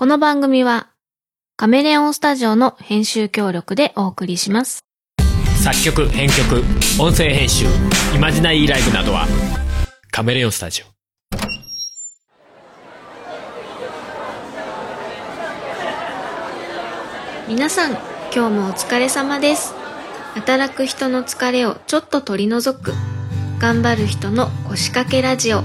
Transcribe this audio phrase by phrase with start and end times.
[0.00, 0.90] この番組は
[1.56, 4.84] カメレオンスタジオの編集協力でお送りします。
[5.60, 6.62] 作曲編曲
[7.02, 7.64] 音声編集
[8.14, 9.26] イマジナリーライブなどは
[10.12, 10.86] カメレオンスタジオ
[17.48, 17.90] 皆さん、
[18.32, 19.74] 今日もお疲れ様です。
[20.34, 22.92] 働く人の疲れをちょっと取り除く
[23.58, 25.64] 頑張る人の腰掛けラジオ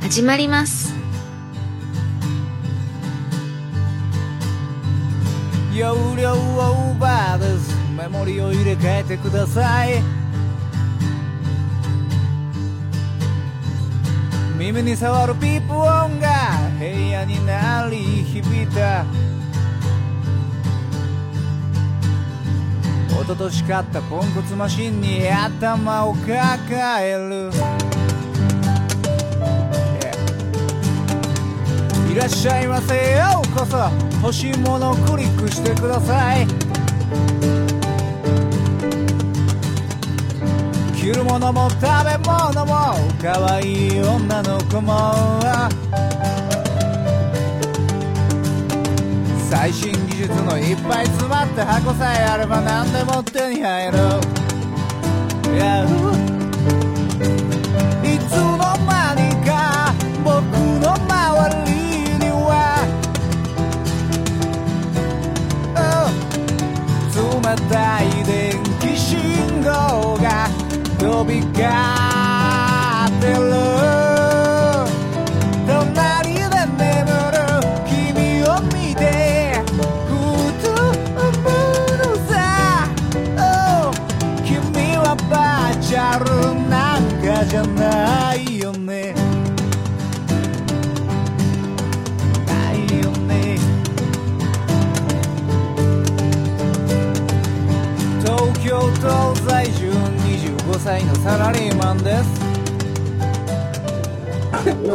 [0.00, 1.01] 始まります。
[5.74, 10.02] 容量オーバーですメモリを入れ替えてください。
[14.58, 16.28] 耳に触るピープ音が
[16.78, 19.04] 部屋に鳴り響いた。
[23.08, 27.91] 一昨年買ったポンコツマシンに頭を抱える。
[32.12, 32.94] いらっしゃいませ。
[33.16, 33.78] ようこそ。
[34.20, 36.46] 欲しいものをクリックしてください。
[40.94, 45.40] 着るものも食べ物も可愛いい女の子も。
[49.48, 53.98] 最新技術のいっぱい詰まった箱さえあれば何でも手に入る。
[55.56, 56.12] Yeah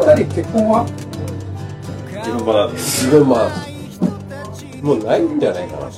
[0.05, 0.85] 二人結婚は？
[2.17, 3.05] 自分まだです。
[3.05, 3.49] 自分まあ
[4.81, 5.87] もうないんじゃないかな。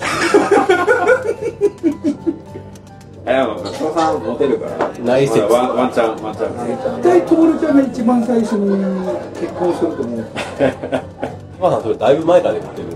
[3.26, 4.90] え、でも、翔さんモテるから。
[5.06, 6.54] ない説ワンワンチャン、ワンチャン。
[6.66, 8.78] 絶対徹ちゃんが一番最初に
[9.40, 10.26] 結婚すると思う？
[11.62, 12.88] まあそれだいぶ前から言ってる。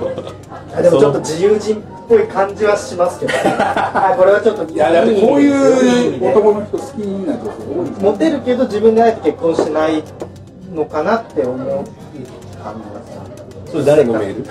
[0.76, 1.78] あでもちょっと自由人っ
[2.08, 5.48] ぽい感じはしますけどあこれはちょっといいやだってこうい
[6.18, 6.96] う男の人好き
[7.26, 10.02] な女性多いモテるけど自分であえて結婚しない
[10.72, 11.58] のかなって思う
[12.62, 13.00] 感じが
[13.70, 14.42] それ誰のメール？
[14.42, 14.46] 来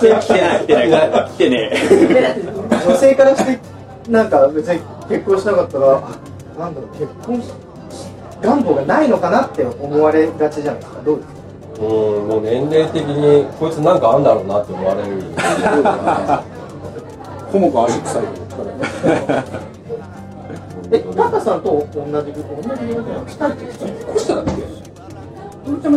[0.00, 1.74] てない、来てない、来てねえ。
[2.86, 3.58] 女性からして
[4.10, 6.00] なんか別に結婚しなかったらあ
[6.58, 7.52] なんだろう結婚し
[8.42, 11.02] 願望がないのかなって思われがちじゃないですか？
[11.02, 11.34] どうですか？
[11.80, 11.86] うん
[12.28, 15.22] もう年齢的にこいつなんかあんだろうなって思われる
[17.50, 18.30] コモコ足臭いか
[19.32, 19.44] ら
[20.94, 23.74] えタカさんと同じ同じようにしたいって越
[24.18, 24.54] しただっけい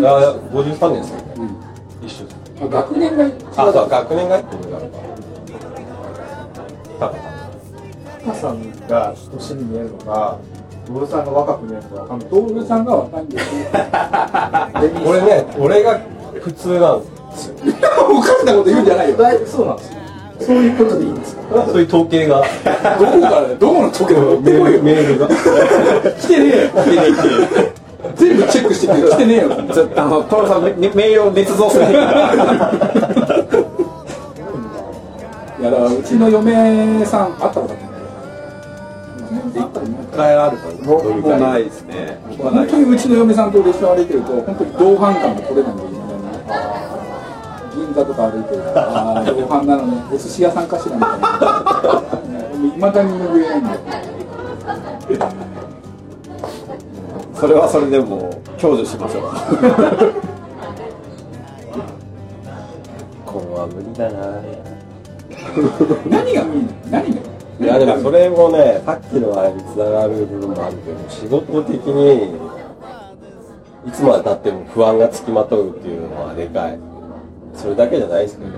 [0.04, 1.18] やいや53年ですよ。
[1.18, 1.50] ね、
[2.02, 4.98] 一緒ですあ学年が違うあそう学年が一個上なのか
[7.00, 7.28] タカさん。
[8.26, 10.40] タカさんが年に見えるのか
[10.88, 13.66] ドールさんが若く見えるのかわかんなさんが若いんですよ
[15.06, 16.00] 俺ね俺が
[16.42, 17.06] 普通なんで
[17.38, 17.56] すよ。
[18.10, 19.18] おかしなこと言うんじゃないよ。
[19.46, 19.97] そうなんですよ
[20.40, 21.66] そういうことでいいんですか？
[21.66, 22.44] そういう統計が。
[23.00, 23.56] どこから？
[23.56, 25.28] どこの時計メールメールが。
[25.28, 26.70] 来てねえよ。
[26.70, 27.02] 来てね
[27.58, 27.74] え
[28.16, 29.50] 全部チェックして来てねえよ。
[29.74, 31.84] ちょっと、あの、トロさん、メールを捏造する。
[31.90, 31.94] い
[35.64, 37.74] やだからうちの嫁さん会ったことな。
[37.74, 37.78] い
[39.58, 39.68] 一
[40.16, 42.20] 回あると、もうないですね。
[42.38, 45.74] 本当にうちの嫁さんと列車歩いてると本当に同伴感が取れない。
[45.74, 45.98] んで今
[47.78, 51.28] 銀座とか歩いてるとああ同伴なのにお寿司屋さんかしらみたいな。
[52.76, 53.78] いまだに拭えないんだよ
[57.36, 59.24] それはそれでもう、享受しましょう。
[63.26, 64.42] これは無理だな。
[66.10, 67.22] 何が見えない何が？
[67.60, 72.36] いやでもそれもねさっきのあれにつながる部分もあるけど仕事的に
[73.88, 76.80] いつまでたっても不安がつきまとうっていうのはでかい
[77.58, 78.52] それだけじゃないですけど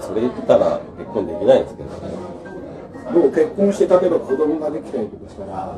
[0.00, 2.30] それ言ってたら結婚できないんですけどね。
[3.12, 5.74] どう結婚して例えば子供ができたりとかしたら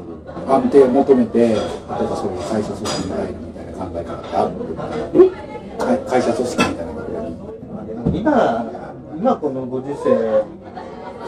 [0.49, 4.53] 安定を求めて例えばそういう会社組織に入るみたいな考え方ってある
[5.19, 5.31] の
[5.79, 6.93] 会会社組織みたいな
[8.13, 8.71] 今
[9.17, 10.45] 今このご時世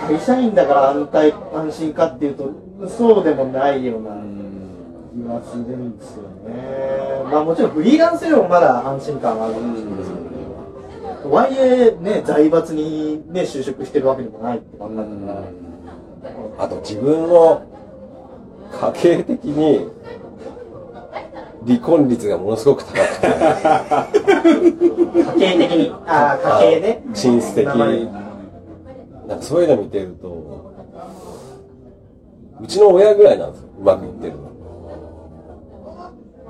[0.07, 2.53] 会社員だから安泰安心かっていうと
[2.87, 4.11] そうでもないような
[5.15, 7.23] 気はするんですよね。
[7.31, 10.25] まあもちろんフリーランスよりもまだ安心感はあるんですけど。
[11.23, 15.03] とはいえね財閥にね就職してるわけでもないって考えた
[15.33, 17.63] らあと自分の
[18.73, 19.89] 家計的に
[21.67, 23.27] 離婚率がものすごく高くて。
[25.17, 25.95] 家計的に？
[26.07, 27.03] ああ家計ね。
[27.15, 30.75] 進出的名前なんかそういうの見てると
[32.61, 33.69] うちの親ぐらいなんですよ。
[33.81, 34.51] うまくいってるの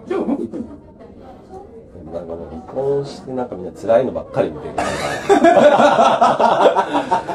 [0.07, 0.75] じゃあうまくいくんだ
[2.13, 4.89] なんかもう離婚してなんかみんな辛いのばっかり見てるから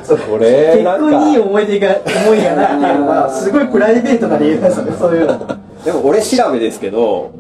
[0.04, 1.95] これ結なん婚いい思い出が
[2.25, 7.31] 思いがないっていうのはすごいプライベートな理由ですよねそういうのでも俺調べですけど、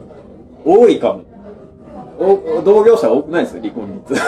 [0.63, 1.23] 多いかも。
[2.19, 4.21] お同業者多くないですよ、離婚率。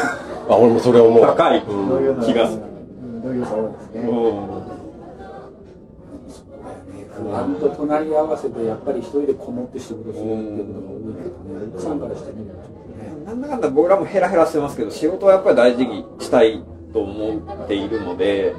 [0.49, 2.61] あ俺もそれ思う高いどうい気がする。
[2.63, 2.71] うん
[3.21, 4.01] どういうの多いですね
[7.31, 11.19] 不安と隣り合わせでやっぱり一人でこもって仕事するっていうことが多いか
[11.53, 12.71] らね奥さんからしてみると
[13.25, 18.55] なんだかんだ僕らもヘラヘラしてますけど、仕事はやっぱり大事にしたいと思っているので、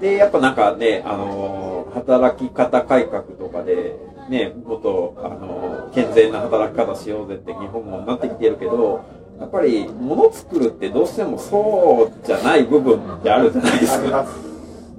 [0.00, 3.96] で、やっぱなんかね、あのー働き方改革とかで、
[4.28, 9.02] ね、もっと、あのー健全な働き方しようぜって日本もなってきてるけど、
[9.40, 14.26] やっぱり物作るってどうしてもそうじゃない部分ってあるじゃないですか。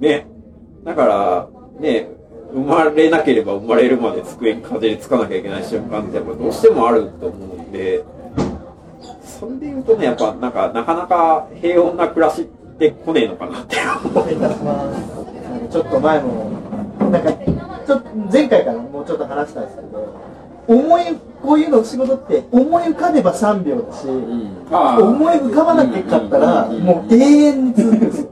[0.00, 0.26] ね。
[0.84, 1.48] だから、
[1.80, 2.10] ね、
[2.52, 8.02] 生まれなければ生まれるまで机にかじりつかなきゃいけない瞬間ってやっぱどうしてもあると思うんで、
[9.22, 12.44] それで言うとね、やっぱなんかなかなか平穏な暮らしっ
[12.78, 14.32] て来ねえのかなって思う。
[14.32, 14.58] います
[15.70, 16.50] ちょっと前も
[17.10, 20.18] なんかちょっと前回からもうちょっと話したんですけど
[20.66, 21.02] 思い
[21.42, 24.06] こういうの仕事って思い浮かべば3秒だし、
[24.70, 28.28] あ思い浮かばなきゃかったらもう永遠に続くんですよ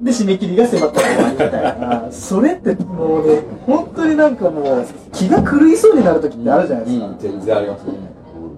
[0.00, 7.92] で締め切りが迫ったみたいなそれってもうね本当になんかもう気が狂いそうになる時ってあるじゃないですか、全然ありますね。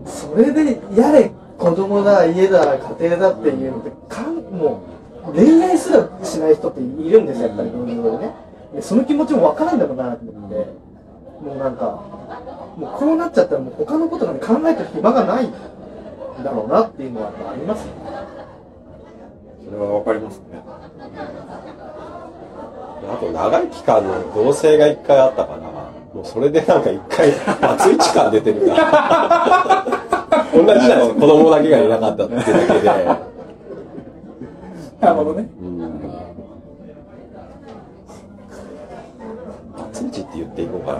[0.06, 4.82] それでやれ子供だ家だ家庭だっていうのってかんも
[5.28, 8.34] う恋愛すらしない人っているんですよやっぱり同僚でね。
[8.74, 10.86] でその気持ちも分からんだろうなと思って。
[11.36, 11.84] もうなんか
[12.78, 15.52] もうこうなっちゃったらもう他のことなんて考えてる暇がないん
[16.42, 17.92] だろうなっていうのはありますよ
[19.66, 20.62] それはわかりますね。
[23.08, 25.58] あと長い期間の同棲が一回あったから
[26.14, 29.86] もうそれでなんか一回バツイチ感出てるから
[30.54, 31.20] 同じじゃないですか。
[31.20, 32.88] 子供だけがいなかったってだけで、
[35.00, 35.48] なるほどね。
[35.60, 35.78] うん、
[39.76, 40.98] バツイチって言っていこうかな。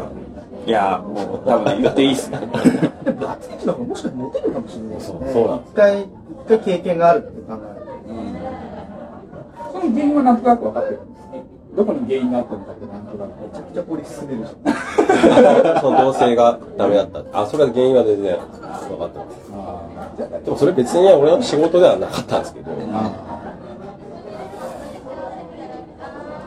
[0.67, 2.41] いやもう多分言っていいっすね。
[2.53, 5.19] バツイチの方がもしかしてモテるかもしれないですね。
[5.23, 6.09] そうそうなん一回一
[6.49, 7.76] 回経験があるって考え
[9.89, 11.43] るその原因はなんとなく分かってるんですね
[11.77, 17.43] どこに原因があったのかってなんとなくめちゃくちゃポリス進めるじゃんその同棲がダメだった。
[17.43, 19.35] あそれは原因は全然分かってます。
[19.53, 19.83] あ
[20.45, 22.73] でもそれ別に俺の仕事ではなかったんですけど。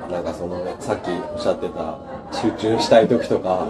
[0.10, 2.00] なんかそのさっきおっしゃってた
[2.36, 3.68] 集中したい時とか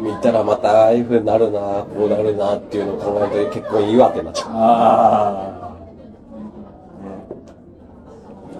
[0.00, 5.76] 見たらまたああいう風になるなこうなるなっていうのを考えて結構いいわってなっちゃうあ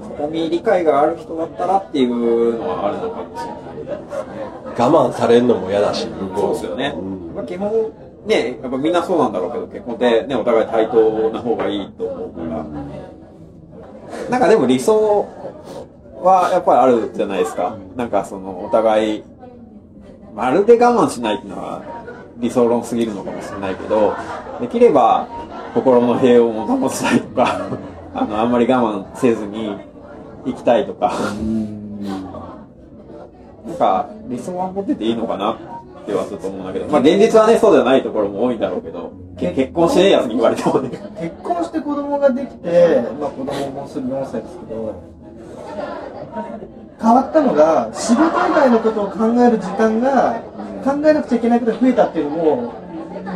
[0.00, 4.68] そこに理解がある人だったらっていうのはあるのかもしれないね。
[4.78, 6.06] 我慢されるのも嫌だし
[6.36, 6.94] そうですよね。
[6.96, 7.70] うんまあ、基本、
[8.26, 12.64] ね、やっぱみんなそうなんだろうけど、結婚ってね、お互い対等な方がいいと思うから。
[14.30, 15.26] なんかでも理想
[16.22, 17.76] はやっぱりあるじゃないですか。
[17.96, 19.24] なんかその、お互い、
[20.34, 21.82] まるで我慢しないっていうのは
[22.38, 24.14] 理想論すぎるのかもしれないけど、
[24.60, 25.28] できれば
[25.74, 27.68] 心の平穏を保ちたいとか、
[28.14, 29.76] あの、あんまり我慢せずに
[30.44, 31.12] 生きたいとか、
[33.66, 40.90] なんか理想は持ってていいのかなってはちょっと思うんだけど、まあ現実はね、そうじゃないところも多いんだろうけど、け結婚しねえやつに言われてもね。
[40.90, 45.02] 結婚して子供ができて、まあ、子供もうすぐ4歳ですけど
[47.00, 50.42] 変わったのが仕事以外のことを考える時間が
[50.84, 52.87] 考えなくちゃいけないことが増えたっていうのも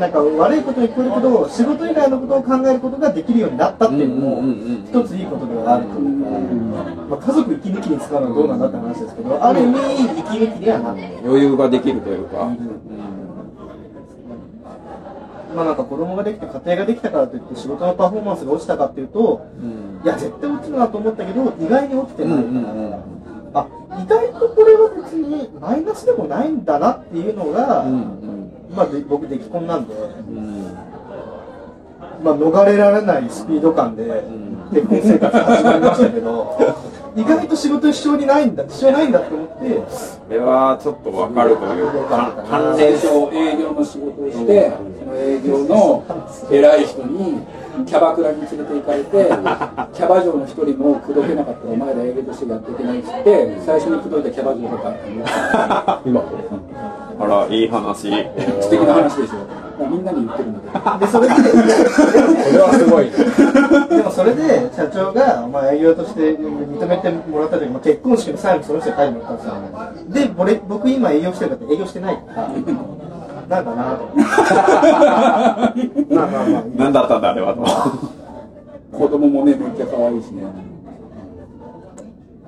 [0.02, 4.42] なんか悪いことに聞こえるけど仕事以外のことを考えることができるようになったっていうのも
[4.84, 6.22] 一ついいことではあるという。
[6.24, 6.30] か、
[7.06, 9.78] まあ、家族息抜きに使うのはどうなんだって話ですけどある意味
[10.18, 12.50] 息抜きにはなっ余裕ができるというか。
[15.54, 19.46] まあなんか子供ができて家庭ができたからといって仕事のパフォーマンスが落ちたかっていうと
[20.02, 22.44] いや絶対落ちるなと思ったけど意外に落ちてない、
[23.52, 23.68] あ
[24.02, 27.84] 意外とこれは別にマイナスでもないんだなっていうのが、
[28.74, 29.94] まあで僕出来婚なんで、
[32.22, 34.04] まあ逃れられないスピード感で
[34.72, 36.58] 結婚生活始まりましたけど。
[37.14, 39.82] 意外と仕事に支障にないんだ支障ないんだって思って。
[40.26, 42.88] それはちょっとわかるというか関連。
[42.88, 46.02] 営業の仕事をして、その営業の
[46.50, 47.40] 偉い人に
[47.86, 49.08] キャバクラに連れて行かれて、
[49.94, 56.26] キャバ嬢の一人も口説けなかったらお前ら営業としてやっていけないっつって、最初に口説いたキャバ嬢とか、今も。
[57.20, 58.10] あらいい話。
[58.60, 59.62] 素敵な話でしょ。
[59.78, 60.98] まあみんなに言ってるんだけど。
[60.98, 61.40] でそれでこ
[62.52, 63.04] れはすごい。
[63.06, 70.28] ねでもそれで社長が、まあ、営業として認めてもらった時、まあ、結婚式の際もその人に書いてもらったんですよ。
[70.28, 72.48] で俺僕今営業してるから営業してないから
[73.52, 74.04] なんかなと。
[74.04, 74.20] 思って
[76.14, 76.64] まあまあまあ。
[76.74, 77.62] 何だったんだあれはと。
[78.96, 80.42] 子供もね、めっちゃ可愛いしね。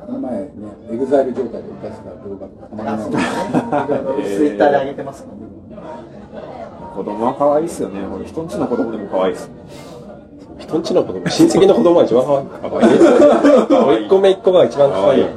[0.07, 0.51] この前ね、
[0.91, 3.11] エグザイル状態で出した動画たまあらない。
[4.23, 5.43] ですねツイッターで上げてますからね
[6.95, 8.07] 子供は可愛いっすよね。
[8.07, 9.51] 俺人んちの子供でも可愛いっす
[10.59, 12.47] 人んちの子供親戚の子供が一番可愛い。
[13.69, 15.33] 可愛い甥っ子姪っ子が一番可愛いい感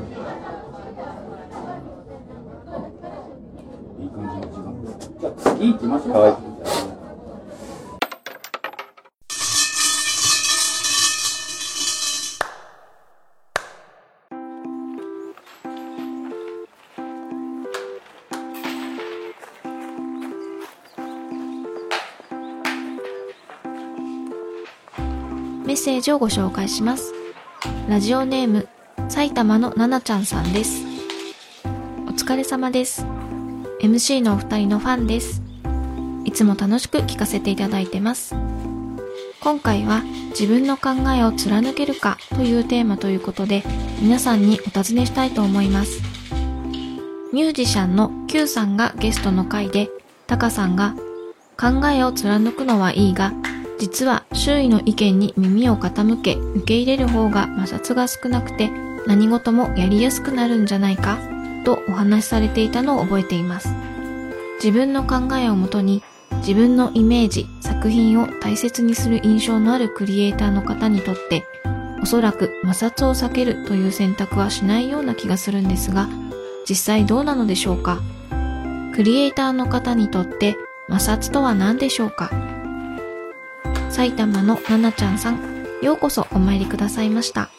[4.30, 4.42] じの
[5.00, 5.70] 時間です。
[5.70, 6.20] じゃあ次行きましょうか。
[6.20, 6.58] はい
[25.66, 27.14] メッセージをご紹介します。
[27.90, 28.70] ラジオネーム、
[29.10, 30.86] 埼玉のななちゃんさんです。
[32.08, 33.06] お疲れ様です。
[33.82, 35.47] MC のお二人のファンです。
[36.28, 38.36] いつも楽しく聞かせていただいてます。
[39.40, 43.64] 今回は自分の考えを貫けるかというテーマということで
[44.02, 46.02] 皆さんにお尋ねしたいと思います。
[47.32, 49.90] ミュージシャンの Q さんがゲストの回で
[50.28, 50.96] タカさんが
[51.58, 53.32] 考えを貫くのはいいが
[53.80, 58.70] 実は周囲の意見に耳を傾け受け入れる方が摩擦が少なくて
[59.08, 61.20] 何事もやりやすくなるんじゃないか
[61.64, 63.70] とお話しされていたのを覚えています。
[64.58, 66.04] 自分の考えをもとに
[66.40, 71.46] 自分のイメージ、作品を大切にする印象のあるクリエイターの方にとって
[72.02, 76.08] おそらく摩擦を避けるという選択はしないような気がするんですが
[76.70, 78.02] 実際どうなのでしょうか？
[78.96, 80.56] クリエイターの方にとって
[80.90, 82.32] 摩擦とは何でしょうか？
[83.90, 87.50] 埼玉のななちゃんさん、ようこそお参りくださいました。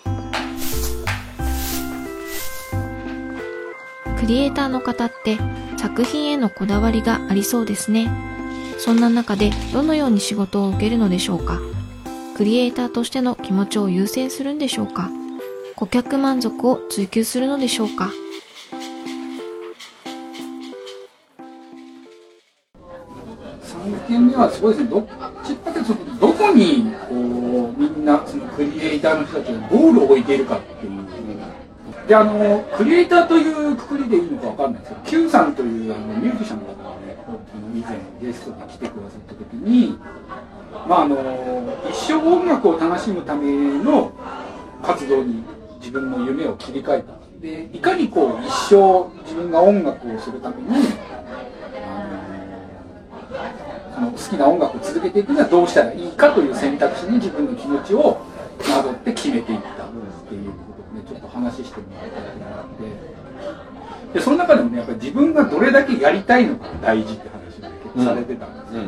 [4.21, 5.39] クリエイターの方って
[5.77, 8.11] 作品へのこだわりがありそうですね。
[8.79, 11.61] そんな中でどのように仕事を受けるのでしょうか？
[12.37, 15.11] クリエイターとしての気持ちを優先するんでしょうか？
[15.77, 18.11] 顧客満足を追求するのでしょうか
[23.63, 25.07] ？3件目はすごいですね、どっ
[25.45, 27.15] ちかというと、どこにこ
[27.77, 30.93] うみんな、そのクリエイターの人たちがゴールを置いているかっていう。
[32.09, 36.88] で、あの、クリエイターというくくりでいいのかわかんないですけど、Q さんというあのミュージシャンの方が、
[37.55, 39.99] あの以前ゲストで来てくださった時に、
[40.87, 41.17] まああの、
[41.91, 43.51] 一生音楽を楽しむため
[43.83, 44.13] の
[44.83, 45.45] 活動に
[45.81, 47.19] 自分の夢を切り替えた。
[47.41, 50.69] で、いかにこう一生自分が音楽をするために、
[53.97, 58.21] あのその好きな音楽を続けていくにはどうしたらいいかという選択肢に自分の気持ちを
[58.69, 59.89] なぞって決めていったっ
[60.29, 67.38] ていうことをねちょっと話してもらいたいと思ってでその中でもねやっぱり自分がどれだけやりたいのかが大事って話
[68.05, 68.83] されてたんですよ、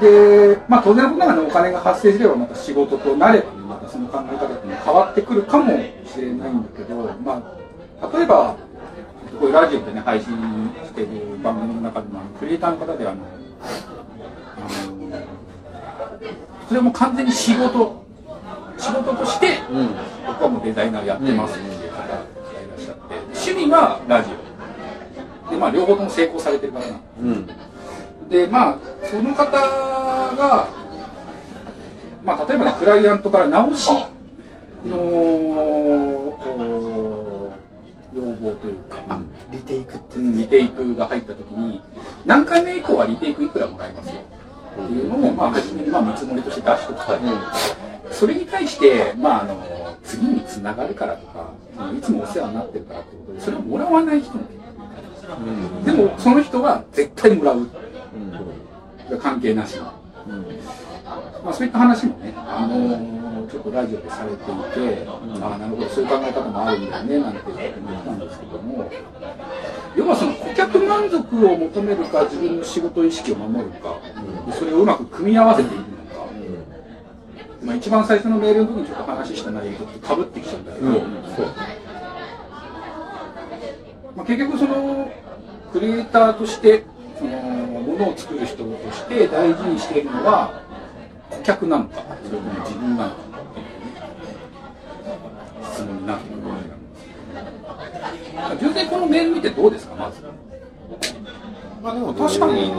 [0.00, 7.42] でまあ当然のことながらねお金が発生すればまた仕事となればねまたその考え方って変わってくるかもしれないんだけどま
[8.00, 8.56] あ例えば
[9.38, 10.32] こういうラジオでね配信
[10.84, 11.08] してる
[11.42, 13.20] 番組の中でもクリエイターの方であの
[16.68, 18.02] それも完全に仕事
[18.78, 19.58] 仕事として
[20.26, 23.14] 僕はもうデザイナーやってますっていう方がいらっしゃって
[23.50, 25.50] 趣味はラジオ。
[25.50, 27.71] でまあ両方とも成功されてる方なんです
[28.32, 30.66] でまあその方が、
[32.24, 33.90] まあ、例えばねクライアントから直し
[34.86, 34.96] の
[38.14, 39.20] 要望というか、
[39.50, 41.82] リテイクってうんリテイクが入った時に
[42.24, 44.14] 何回目以降はリテイクいくらもらえますよ。
[44.22, 47.18] っていうのを、まあ、初めにまあ見積もりとして出しておきたい、
[48.10, 51.52] それに対して、まあ、あの次につながるからとか
[51.96, 54.54] いつもお世話になってるからってことでそれをもらわない人もい
[55.84, 57.68] る、でもその人は絶対もらう、
[59.20, 65.06] 関係なしに、まあ、そういった話もね、あのちょっとラジオでされていて、
[65.40, 68.90] ああなるほどそういう考え方もあるんだよねなんて言ってたんですけども。
[69.94, 74.00] 要はその顧客満足を求めるか自分の仕事意識を守るか、
[74.58, 75.92] それをうまく組み合わせているのか、
[77.62, 80.64] まあ、一番最初のメールの時にちょっと話した内容とかぶってきちゃうん。
[80.64, 80.88] だけど、
[84.16, 85.12] まあ、結局その
[85.74, 86.84] クリエイターとして
[87.82, 90.62] ものを作る人として大事にしているのは
[91.30, 93.32] 顧客なのかそれとも自分なのか。
[95.72, 98.60] 質問になってくるわけなんです。
[98.60, 100.22] 純粋このメール見てどうですかまず。
[101.82, 102.72] まあでも確かに、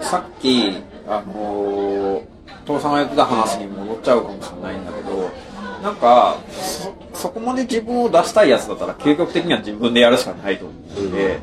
[0.00, 0.74] さっき、
[1.06, 2.22] あの、
[2.64, 5.30] 父さんが言ってた話に戻っちゃうかもしれないんだけど、
[5.82, 11.38] なんか、そ、そこまで自分を出したいやつだったら、究極的には自分でやるしかないと思うので、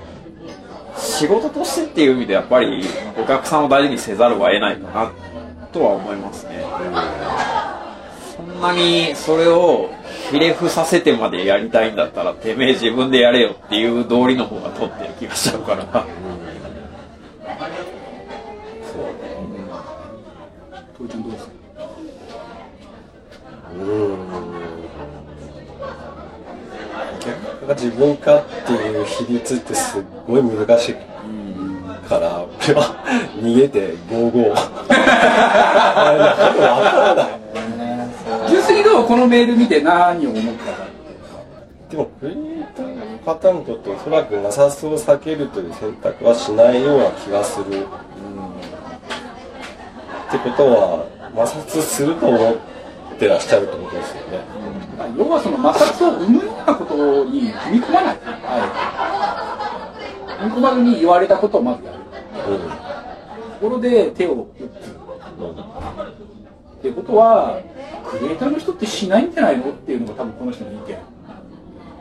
[1.20, 2.82] 仕事としてっていう意味でやっぱり、
[3.22, 5.12] お客さんを大事にせざるを得ないかな、
[5.74, 6.64] とは思いますね。
[8.38, 9.90] そんなにそれを
[10.32, 16.06] ひれ伏させてまでやりたいんだったら、てめえ自分でやれよっていう道理の方が取ってる気がしちゃうから。
[20.98, 21.52] トイちゃんどうですか
[27.70, 30.96] が自分かっていう比率ってすっごい難しい
[32.10, 32.96] から、俺は
[33.38, 34.54] 逃げて55。
[34.90, 37.28] あれ、多分わからない。
[38.50, 40.88] 純粋にどうこのメール見て何を思ったか
[41.92, 42.96] でも、クリエイターの
[43.36, 47.66] 方にとっておそらく摩擦を避けるという選択はしないような気がする。
[47.66, 47.68] っ
[50.32, 52.79] てことは、摩擦すると思って
[53.28, 54.40] らっしゃるってことですよね。
[55.18, 58.60] 要はその摩擦を生むようなことに踏み込まないあ
[60.38, 62.06] えて踏み込まずに言われたことをまずやると
[63.62, 64.66] ころで手を打つ
[66.80, 67.62] ってことは
[68.10, 69.32] クリエイターの人ってしないん。
[69.32, 70.92] じゃないのっていうのが多分この人の意見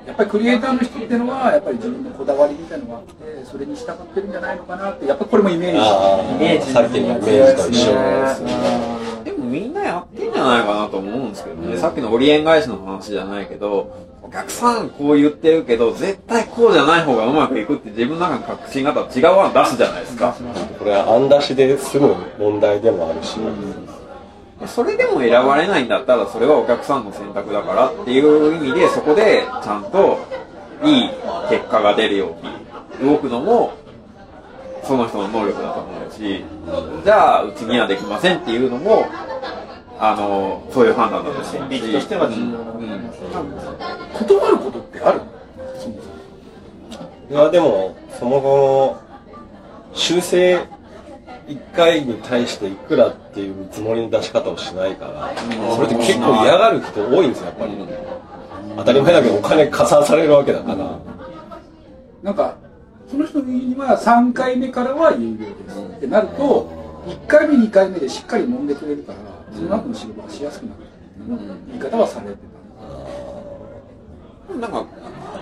[0.07, 4.33] やっぱりクリエイターの人っていうのはやっぱり自分のこだわりみたいなのがあってそれに従ってるん。
[4.33, 8.98] じゃないのかなってやっぱりこれもイメージ、イメージさっきのイメージと一緒ですね。
[9.39, 20.37] みんなやってんじゃないかなと思うんですけどね、さっきのオリエン返しの話じゃないけど、お客さんこう言ってるけど、絶対こうじゃない方がうまくいくって自分の中の確信があったら違う案出すじゃないですか。
[20.79, 23.39] これは案出しで済む問題でもあるし、
[24.67, 30.19] それでも選ばれないんだったら、それはお客さんの選択だからっていう意味で、そこでちゃんと
[30.85, 31.11] いい
[31.49, 32.37] 結果が出るよ
[33.01, 33.73] うに動くのも、
[34.85, 36.45] その人の能力だと思うし、
[37.05, 39.07] じゃあ、うちにはできませんっていうのも、
[39.99, 41.93] あの、そういう判断だと思うし。
[41.93, 42.89] としては重要なうん
[44.13, 45.21] 断ることってある
[47.31, 48.97] いやでもそもそも
[49.93, 50.57] 修正
[51.47, 55.33] 1回に対していくらっていう見積もりの出し方をしないから、
[55.75, 57.73] それって結構嫌がる人多いんですよやっぱり、
[58.77, 60.99] 当たり前だけどお金加算されるわけだから、
[62.23, 62.57] なんか
[63.11, 65.79] その人には3回目からは有料です。
[65.79, 69.19] ってなると1回目2回目でしっかり揉んでくれるから
[69.55, 72.59] その後の仕事がしやすくなるっていう言い方はされて
[74.57, 74.87] なんか、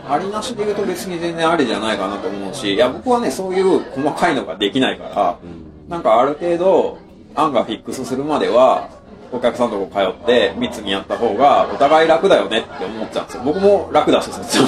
[0.09, 5.39] ありなしで言うと別に全然ありじゃないかなと思うし、いや、僕はね、そういう細かいのができないから、
[5.89, 6.99] なんかある程度、
[7.35, 8.89] 案がフィックスするまでは、
[9.33, 13.43] お客さんのとこ通って密にやった方がお互い楽だよねって思っちゃうんですよ。
[13.45, 14.59] 僕も楽だし、そっち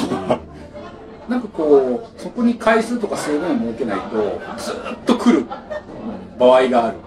[1.28, 5.46] なんかこうそこに回数とか制限を設けないとずっと来る
[6.38, 6.98] 場合がある。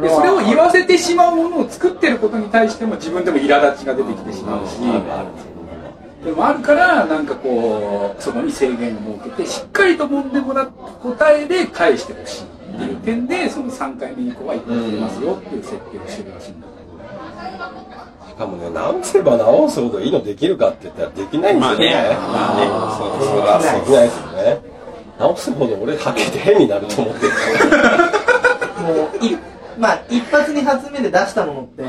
[0.00, 4.76] でそれを言わせてしまうものを作ってることに対しても自分でも苛立ちが出てきてしまうし、
[6.24, 12.46] でもあるからなんかこうそこに制限を設けてしっかりと揉んでもらった答えで返してほしいっ
[12.78, 16.68] ていう点でその3回目以降は1回出ますよっていう設計をしてるらしいんだ。
[16.68, 16.70] し
[18.38, 21.90] かもね直せば直すほどいいのできるかって言ったらできないんですよね。
[21.92, 22.16] まあね。
[22.16, 22.66] まあね。
[22.96, 24.60] そうそれはできないですよね
[25.18, 27.32] 直すほど俺はけて変になると思ってる
[28.82, 29.26] もう。
[29.26, 29.36] い
[29.78, 31.82] まあ一発二発目で出したものって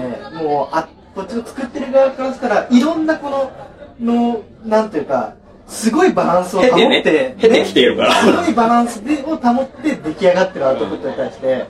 [0.43, 0.75] もう。
[0.75, 3.51] あこっちの作ってる側からしたらいろんなこの
[3.99, 5.05] のなんていう。
[5.05, 5.35] か
[5.69, 11.67] すごいバランスを保ってね経てきているからすごいバランスでを保って出来上がってるアウトプットに対して、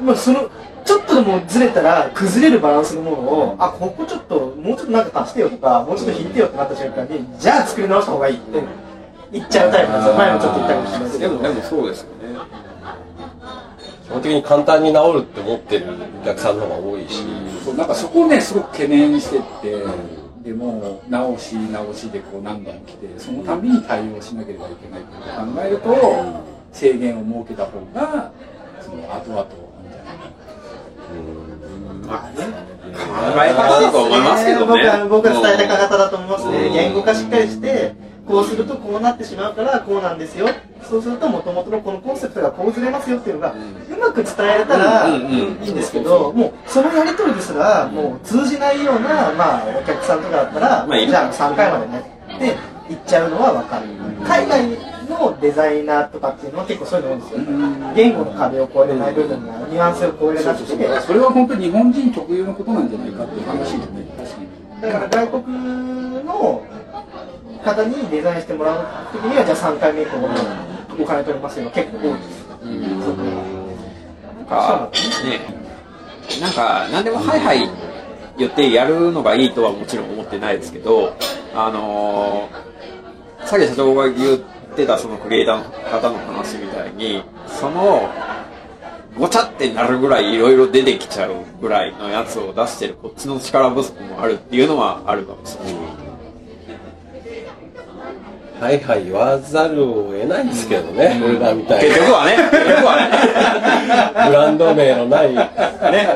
[0.00, 0.48] まあその
[0.84, 8.62] ちょっとでもずれたら崩れるバランスのものを、あここちょっともうちょっとなんか足してよとかもうちょっと引いてよってなった瞬間にじゃあ作り直した方がいいって
[9.32, 10.14] 言っちゃうタイプなんですよ。
[10.18, 11.30] 前もちょっと言ったかもしれないですけど。
[11.30, 12.12] でも、でもそうですよね。
[14.04, 15.86] 基本的に簡単に直るって思ってる
[16.22, 17.22] お客さんの方が多いし、
[17.64, 19.84] そうなんかそこをねすごく懸念してって、
[20.42, 28.32] でもう直し直しでこう何度も来てそのたびに対応しなければいけないことを考えると制限を設けた方が
[28.80, 29.46] その後々
[32.12, 34.66] まあね、考え方だと思いますけどね。
[34.66, 36.72] 僕は僕は伝えた方だと思いますね、うん。
[36.74, 37.94] 言語化しっかりして
[38.26, 40.48] こうするとこうなってしまうからこうなんですよ。
[40.82, 52.12] そうするともともとのこのコンセプトがこうずれますよっていうのが、うまく伝えられたらいいんですけど、もうそのやり取りですらもう通じないような、まあ、お客さんとかだったら、じゃあ3回までね。
[52.36, 52.56] って
[52.88, 53.86] 言っちゃうのは分かる、
[54.26, 57.38] 海外のデザイナーとかっていうのは結構そういうの多いんですよ、
[57.94, 64.06] 言語の壁を越えれない部分がニュアンスを越えれなくてそれは本当に日本人特有のことなんじゃないかっていう話もね。
[64.16, 64.82] 確かに。
[64.82, 66.62] だから外国の
[67.64, 68.08] 方に。
[68.08, 70.16] デザインしてもらう時にはじゃあ3回目以降
[71.02, 72.46] お金取りますよ結構多いです、
[74.36, 74.90] なんか、
[75.24, 75.62] ね、
[76.40, 77.70] なんか、なんでもはいはい
[78.38, 81.14] 言ってやるのがいいとはもちろん思ってないですけど、
[81.54, 84.40] あのー、さっき社長が言っ
[84.74, 88.08] てたそのクリエイターの方の話みたいに、その、
[89.18, 95.74] ごちゃってなるぐらいいろいろ出てきちゃうぐらいのやつを出してるこっちの力不足もあるっていうのはあるかもしれない。
[98.62, 101.94] はいはい言わざるを得ないですけどね、俺らみたいな。
[101.96, 104.28] 結局はね、結局はね。
[104.30, 105.50] ブランド名のない、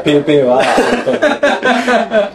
[0.04, 1.18] ペイペイは、本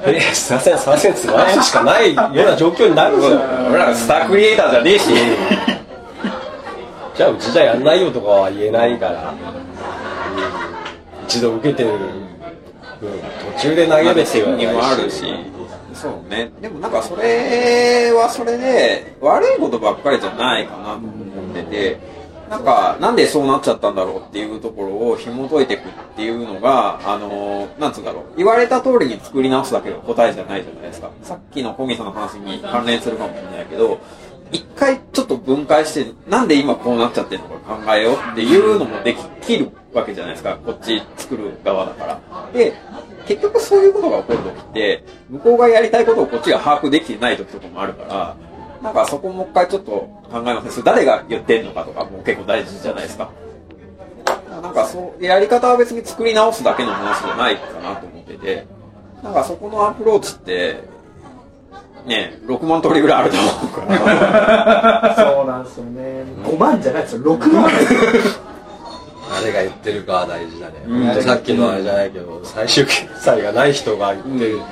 [0.05, 3.39] 当に、えーすいません、すいません、つ回すしかないような状況になるんですよ。
[3.69, 5.70] 俺らスタークリエイターじゃねえし。
[7.21, 9.31] じゃあ、うちじゃやんないよとかは言えないから、
[11.27, 11.91] 一度受けてる
[12.99, 13.11] 分、
[13.57, 15.23] 途中で投げるっていうのもあるし、
[15.93, 16.51] そうね。
[16.59, 21.99] でもなんかそれはそれで、悪いことばっかりじゃないかなと思ってて、
[22.49, 28.23] なんか、なんでそうなっちゃったんだろうっていうところを紐解いていくっていうのが、あの、なんつうんだろう。
[28.35, 31.11] 言われた通りに作り直すだけが答えじゃないじゃないですか。
[31.21, 33.99] さっきの小木さんの話に関連するかもしれないけど、
[34.51, 40.57] 一回ちょっと分解して、なんで今こうなっちゃってるのか考えようっていうのもできるわけじゃないですか。
[40.57, 42.19] こっち作る側だから。
[42.53, 42.73] で、
[43.27, 48.35] 結局そういうことが起こるときって、向こうがやりたいことをこっちが把握できてないときとかもあるから、
[48.81, 50.83] なんかそこもう一回ちょっと考えますね。
[50.85, 53.29] 誰が言ってんのかとかも結構大事じゃないですか。
[54.49, 58.67] なんかそう、やり方は別に作り直すだけの話じゃないかなと思ってて、
[59.23, 60.83] なんかそこのアプローチって、
[62.05, 65.15] ね、6万通りぐらいあると思うから。
[65.35, 66.23] そうなんですよね。
[66.43, 67.21] 5万じゃないですよ。
[67.21, 67.69] 6万。
[69.41, 70.73] 誰が言ってるかは大事だね。
[70.85, 71.15] ほん。
[71.15, 74.63] とさっきのあれじゃないけど、最終決済がない人が言ってるの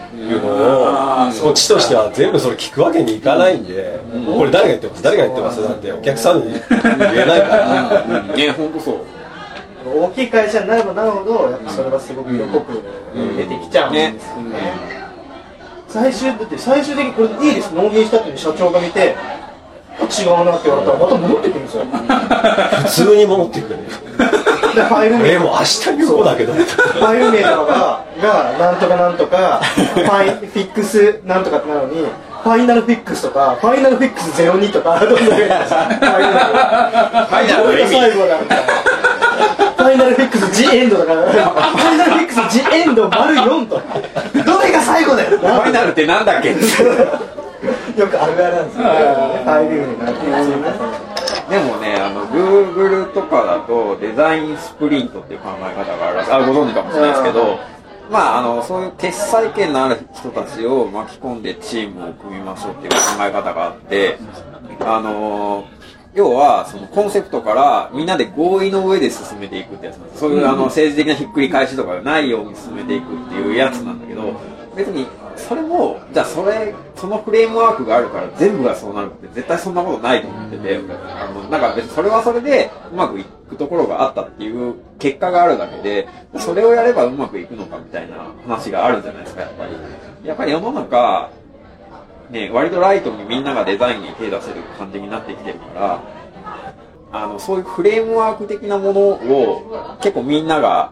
[0.48, 4.00] を、こっちとしては全部それ聞くわけにいかないんで、
[4.38, 5.04] これ誰が言ってます？
[5.04, 5.62] 誰が言ってます？
[5.62, 8.98] なんてお客さんに言えないから、 ね、ほんとそう。
[9.86, 12.84] 大きい会社になればなるほどやっぱそれはすごく色濃く
[13.38, 14.99] 出てきちゃうんですよね、
[15.90, 17.72] 最終だって最終的にこれでいいです。
[17.74, 19.16] 納品したっていう社長が見て
[20.10, 21.84] 違うなって言われたらまた戻ってくるんですよ。
[22.86, 23.78] 普通に戻ってくる。
[24.76, 25.30] でファイル名。
[25.32, 26.54] え、もう明日行こうだけど。
[26.54, 29.62] ファイル名とかががなんとかなんとか
[29.96, 32.06] ファイフィックスなんとかってなのに
[32.44, 37.28] ファイナルフィックスとかファイナルフィックス02とかどんどん増えすよファイル名が。
[37.30, 38.64] ファイナルの意味最後だみたいな
[39.78, 41.22] ファイナルフィックス G エンドだから。
[41.24, 43.82] ファイナルフィックス G エンド丸4と
[44.46, 44.59] ど
[44.94, 45.38] 最後だよ。
[45.38, 46.50] ファイナルってなんだっけ？
[46.50, 46.56] よ
[48.08, 48.84] くあるあるなんですよ
[50.58, 50.70] ね。
[51.50, 56.32] でもね、あの、Google とかだと、デザインスプリントっていう考え方があるらしい。
[56.32, 57.60] あ、ご存知かもしれないですけど、
[58.12, 64.18] まあ、あの、そういう決裁権のある人たちを巻き込んでチームを組みましょうっていう考え方があって、
[64.82, 65.66] あの、
[66.14, 70.20] 要は、そのコンセプトからみんなで合意の上で進めていくってやつなんです。
[70.20, 74.22] そういうあの政治的なひっくり返しとかがないように進めていくっていうやつなんだけど、
[74.76, 89.72] 別にそれも、じゃあそれ、そのフレームワークがあるから全部がそうなるって絶対そんなことないと思ってて、あの、なんか別にそれはそれでうまくいくところがあったっていう結果があるだけで、それをやればうまくいくのかみたいな話があるじゃないですか、やっぱり。
[90.28, 91.30] やっぱり世の中、
[92.30, 96.00] ね、割とライトにみんながデザインに手出せる感じになってきてるから、
[97.12, 100.92] あの、そういうフレームワーク的なものを結構みんなが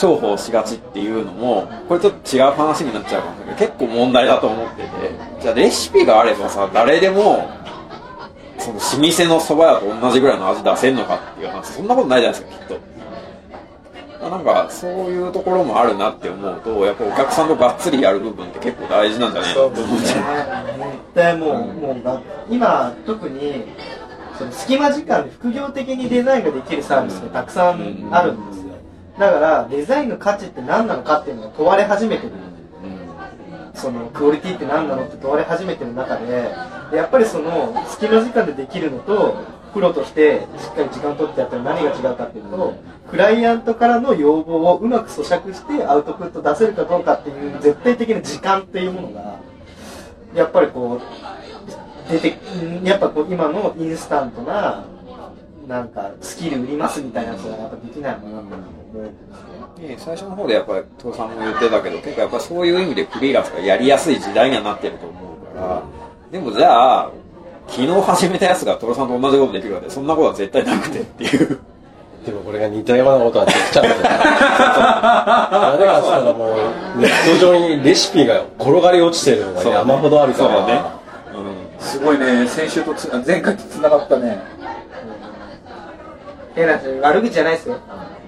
[0.00, 4.88] 重宝しがちっていうのも、これちょっと違う話になっちゃうかもしれないけど、結構問題だと思ってて、
[5.40, 7.48] じゃあレシピがあればさ、誰でも、
[8.58, 12.90] その老舗の蕎麦屋と同じぐらいの味出せんのかっていう話、そんなことないじゃないですか、きっと。
[14.30, 20.00] なんか、そういうところもあるなって思うと、やっぱお客さんとがっつりやる部分って結構大事なんじゃないかと思っちゃう。
[20.02, 23.64] 絶対もう、もうが今特に
[24.36, 24.52] その？
[24.52, 28.59] 隙間時間で副業的にデザインができるサービスがたくさんあるんです
[29.20, 32.32] だからデザインの価値って何なのかっていうのが問われ始めてる
[33.74, 36.50] そのクオリティって何なのって問われ始めてる中で
[36.94, 39.36] やっぱりその隙間時間でできるのと
[39.74, 42.74] プロとしてしっかり時間取ってやったら何が違うかっていうと
[43.10, 49.38] クライアントからの要望をうまく咀嚼してアウトプット出せるかどうかっていう絶対的な時間っていうものが
[50.34, 52.38] やっぱりこう出て
[52.84, 54.86] やっぱこう今のインスタントな
[55.70, 59.10] なんかスキル売りますみたいなやつはやっぱできないのかなと思うんで
[59.78, 59.88] すね。
[59.88, 65.82] ね最初の方でやっぱり父さんも言ってたけど結構やっぱそういう意味でフリーランスがやりやすい時代にはなってると思うから
[66.32, 67.12] でもじゃあ
[67.68, 71.60] 昨日始めたやつがトロさんと同じことできるわけでそんなことは絶対なくてっていう
[72.26, 74.02] でもこれが似たようなことはできちゃうんだよ。
[74.02, 80.56] なぜからもう、ネット上にレシピが転がり落ちてるのが山ほどあるから。
[80.56, 81.00] そうね
[81.80, 84.38] すごいね先週とつ前回とつながったね
[86.56, 87.78] えなんて悪口じゃないですよ。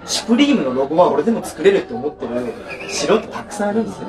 [0.04, 2.52] シュプリームのロゴは俺でも作れるって思ってる
[2.90, 4.08] 素人たくさんいるんですよ。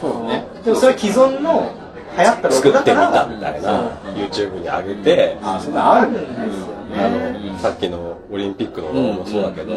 [0.00, 1.70] そうねでもそれは既存の
[2.16, 3.24] 流行ったロ作ってみゴだから。
[3.24, 7.50] たみたいな、YouTube に上げて、あそんなあるあるんですよあね。
[7.52, 9.72] の、さっきのオリンピックのロゴもそうだけど、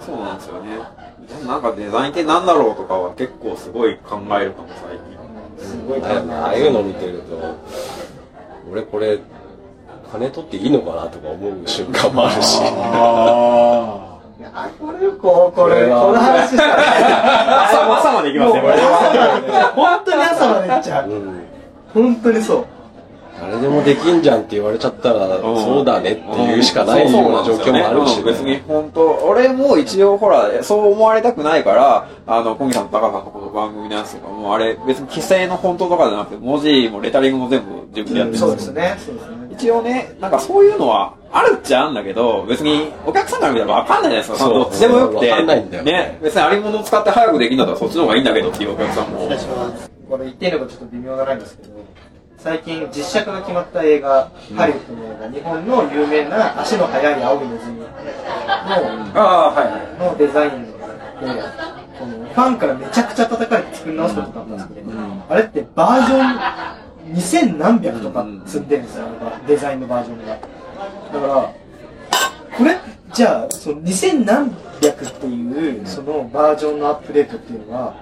[0.00, 0.70] そうなんですよね
[1.28, 4.96] でもなんかデザインって何だろうとかは結構すごい考えるかも最
[5.58, 7.54] 近すごいあああいうの見てると、
[8.72, 9.18] 俺これ、
[10.12, 12.60] 金取っていいのかなとか思う瞬間もあるし。
[12.62, 21.10] あいやこれこうこれこれはこの話したら朝朝まで行きますねこれは本当に朝まで行っちゃう。
[21.10, 21.40] うん。
[21.92, 22.66] 本当にそう。
[23.40, 25.40] 誰でもできんじゃんって言われちゃったら、ん。
[25.40, 28.20] そうだねって言うしかないような状況もあるし、ね。
[28.20, 38.96] うん別に本当俺も一応ほらそう思われたくないからあの小木さんと高さんのこの番組のやつとかもあれ別に規制の本当とかじゃなくて文字もレタリングも全部自分でやってるんそうですね。
[38.98, 44.54] そうですね一応ねなんかそういうのはあるっちゃあるんだけど別にお客さんから見たら分かんないじゃないですかそう。
[44.54, 45.26] どっちでもよくて。
[45.26, 46.18] 分かんないんだよね。
[46.22, 49.20] 別にありものを使って早くできるんだったらそっちの方がいいんだけどっていうお客さんも。
[49.20, 51.68] 失礼しますこれ言っていいのかちょっと微妙なラインですけど
[52.38, 60.12] 最近実写化が決まった映画、ハリウッドの映画日本の有名な足の速い青いネズミのああはいはい。
[60.12, 60.72] のデザインで
[61.98, 64.90] このファンからめちゃくちゃ叩かれて作り直すことだったんですけど、
[65.28, 66.77] あれってバージョン
[67.14, 69.06] 2000何百とか積んでるんですよ、
[69.46, 70.38] デザインのバージョンが。
[71.12, 71.54] だから
[72.56, 72.76] これ
[73.12, 77.94] じゃあその2000何百っていうそのバージョンのアップデートっていうのは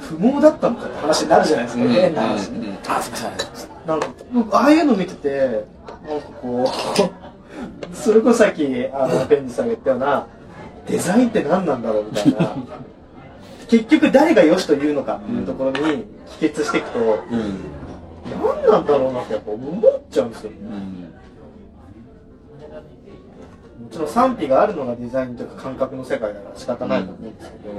[0.00, 2.50] 不毛だったのかって話になるじゃないですか、変な話、
[2.88, 4.00] あすいませんなん
[4.52, 5.64] ああいうの見てて、
[6.06, 6.66] なんかこう、
[7.96, 10.26] それこそさっき、あの、ペンジさんが言ったような、
[10.86, 12.54] デザインって何なんだろうみたいな。
[13.68, 16.98] 結局誰が良しと言うのかっていうところに帰結していくと、
[17.30, 17.81] うん
[18.34, 20.56] 何なんだろうなってやっぱ思っちゃうんですよね。
[23.82, 27.74] もちろん賛否があるのがデザインというか感覚の世界だから仕方ないと思うんですけど、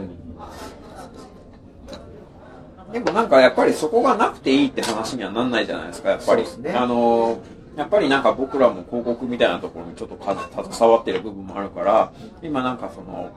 [2.94, 6.44] でもなんかやっぱりそこがなくていいって話にはなんないじゃないですか、やっぱり。
[6.60, 7.40] ねあのー、
[7.78, 10.36] やっぱりなんか僕らも広告みたいなところにちょっとか
[10.72, 12.14] 携わってる部分もあるから、
[12.44, 13.32] 今なんかその、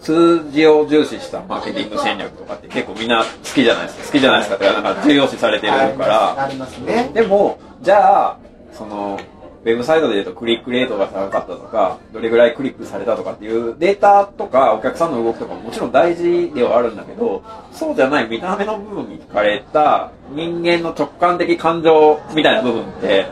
[0.00, 4.06] 数字を重視したマーケティング戦略とかって結構みんな好きじゃないですか。
[4.06, 6.42] 好きじゃないですかってか、なんか重要視されてるから。
[6.42, 7.10] ありますね。
[7.12, 8.38] でも、じゃあ、
[8.72, 9.20] その、
[9.62, 23.26] ウェブサイトで言うとクリックレートが高かったとか、どれぐらいクリックされたとかっていうデータとかお客さんの動きとかももちろん大事ではあるんだけど、そうじゃない見た目の部分に惹かれた人間の直感的感情みたいな部分って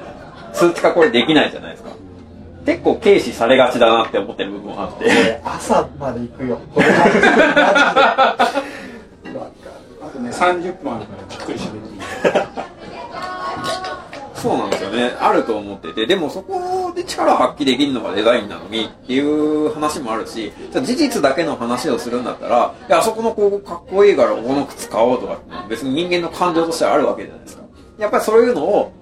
[0.52, 1.87] 数値化これできないじゃないですか。
[2.68, 5.40] 結構軽視されがちだなって思ってる部分もあって。
[5.42, 6.60] 朝まで行くよ。
[6.76, 8.36] あ
[10.12, 12.00] とね30分あるからじっくり喋っていい
[14.34, 15.16] そうなんですよね。
[15.18, 27.62] あると思ってて、でもそこで力を発揮できるのがデザインなのにっていう話もあるし、じゃあ事実だけの話をするんだったら、いや、あそこの広告かっこいいからこの靴買おうとかって別に人間の感情としてあるわけじゃないですか。
[27.98, 28.92] やっぱりそういうのを、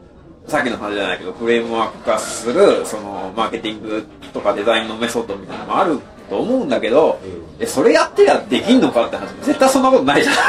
[0.46, 5.98] さっきの話じゃないけど、フレームワーク化する、その、マーケティングとかデザインのメソッドみたいなのもある
[6.30, 7.18] と思うんだけど、
[7.58, 10.42] え、それやってりゃできんのかって話、絶対そんなことないじゃない。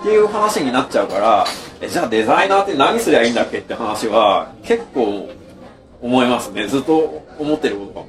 [0.00, 1.44] っていう話になっちゃうから、
[1.80, 5.28] えじゃあデザイナーって何すりゃいいんだっけって話は結構
[6.00, 6.66] 思いますね。
[6.66, 8.06] ずっと思ってることかも。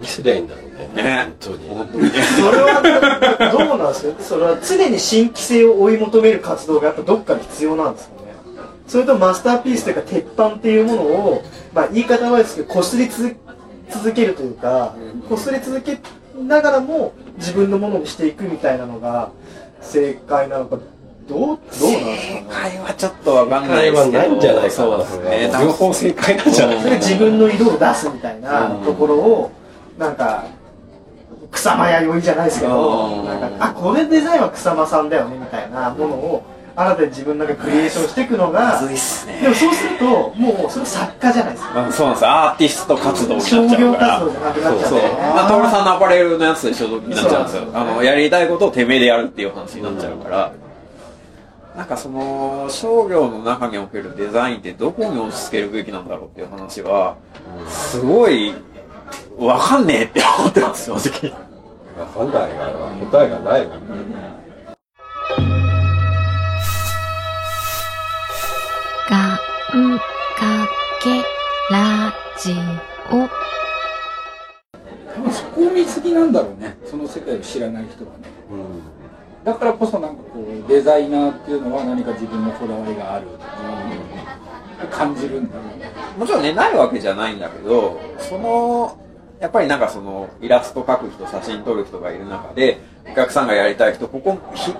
[0.00, 0.88] 何すりゃいいんだろうね。
[0.94, 1.32] ね
[1.68, 2.10] 本当に。
[2.10, 4.22] それはどうなんですか？
[4.22, 8.34] それは常に新規性を追い求める活動がやっぱどっかで必要なんですかね？
[8.86, 13.36] それとマスターピースというか鉄板っていうものを、まあ、言い方はですけどこすりつ
[13.90, 14.94] 続けるというか
[15.28, 15.98] こすり続け
[16.38, 19.30] ながらも自分のものにしていくみたいなのが
[19.80, 20.78] 正解なのか
[21.26, 22.46] どうどうなんですかね？
[22.50, 24.12] 会はちょっとわかんないですけど。
[24.12, 25.50] 正解はないんじゃないかなそうですね。
[25.64, 29.52] 両方正解なんじゃないそれで自分の色を出すみたいなところを
[29.96, 30.44] なんか
[31.54, 36.44] 草間彌生じゃないですけどうんなんかあこれデザインは草間さんだよねみたいなものを
[36.76, 38.88] 新たに自分の中でクリエーションしていくのがね
[39.42, 42.30] でもそうするともうそれ作家じゃないですかまあそうなんですよ。
[42.30, 44.18] アーティスト活動になっち商業ゃうから。
[44.18, 45.02] 活動じゃなくなっちゃそうう。
[45.02, 47.70] ねまあ、トールさんのアパレルのやつと一緒になっちゃうんですよそう。
[47.74, 50.52] あの、やりたいことをてめえでやるっていう話になっちゃうから。
[51.76, 57.16] なんかその商業の中におけるデザインってどこに押し付けるべきなんだろうっていう話は
[57.68, 58.54] すごい
[59.38, 61.32] わかんねえって思ってます正直。
[61.98, 62.72] わかんないから
[63.10, 63.80] 答えがないもん
[69.10, 70.02] がんか
[71.02, 71.22] け
[71.70, 72.54] ラジ
[73.10, 73.28] オ。
[75.30, 76.76] そこを見過ぎなんだろうね。
[76.84, 78.28] その世界を知らない人はね。
[78.50, 78.82] うん。
[79.44, 83.46] だからこそなんかこうデザイナーっていうのは何か自分のこだわりがあるとか
[84.90, 85.90] 感じるんだろうね。
[86.16, 88.96] もちろんねないわけじゃないんだけどその
[89.44, 92.80] やっぱりなんかそのイラスト描く人写真撮る人がいる中で
[93.10, 94.74] お客さんがやりたい人ここひ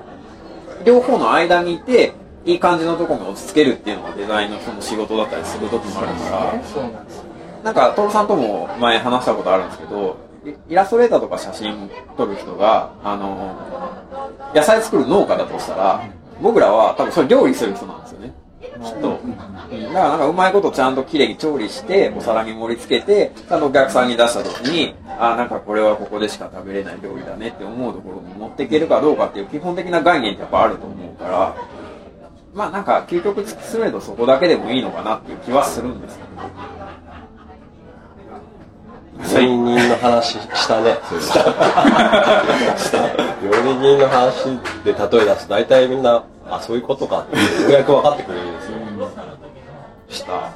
[0.86, 2.14] 両方の間にいて
[2.46, 7.24] いい感じのところに落ち着けるっていうのがデザインのその仕事だったりする時もあるから
[7.64, 13.56] なんか、徹さんとも前話したことあるんですけど、イイラストレーターとか写真撮る人が、あの、
[14.54, 16.04] 野菜作る農家だとしたら、
[16.42, 18.34] 僕らは多分それ料理する人なんですよね。
[18.64, 19.20] きっと。
[19.20, 31.56] だからなんかうまいことちゃんときれいに調理して、お皿に盛り付けて、ちゃんとお客さんに出した時に、あ、なんかこれはここでしか食べれない料理だねって思うところに持っていけるかどうかっていう基本的な概念ってやっぱあると思うから、
[32.54, 36.73] まあなんか究極突き詰めるとそこだけでもいいのかなっていう気はするんですけど。
[39.32, 40.98] 料理人の話したね。
[43.42, 48.78] 料理人の話で例え出すと大体みんな、あ、そういうことかってようやく分かってくれるんですよ。
[50.08, 50.52] した。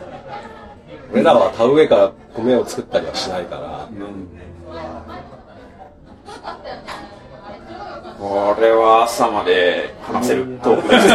[1.12, 3.88] 俺らは田植えから米を作ったりはしないから、
[8.18, 11.08] これは朝まで話せるトークです。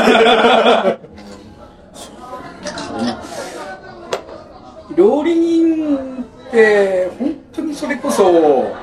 [4.96, 6.13] 料理人
[6.54, 8.76] って本当にそれこそ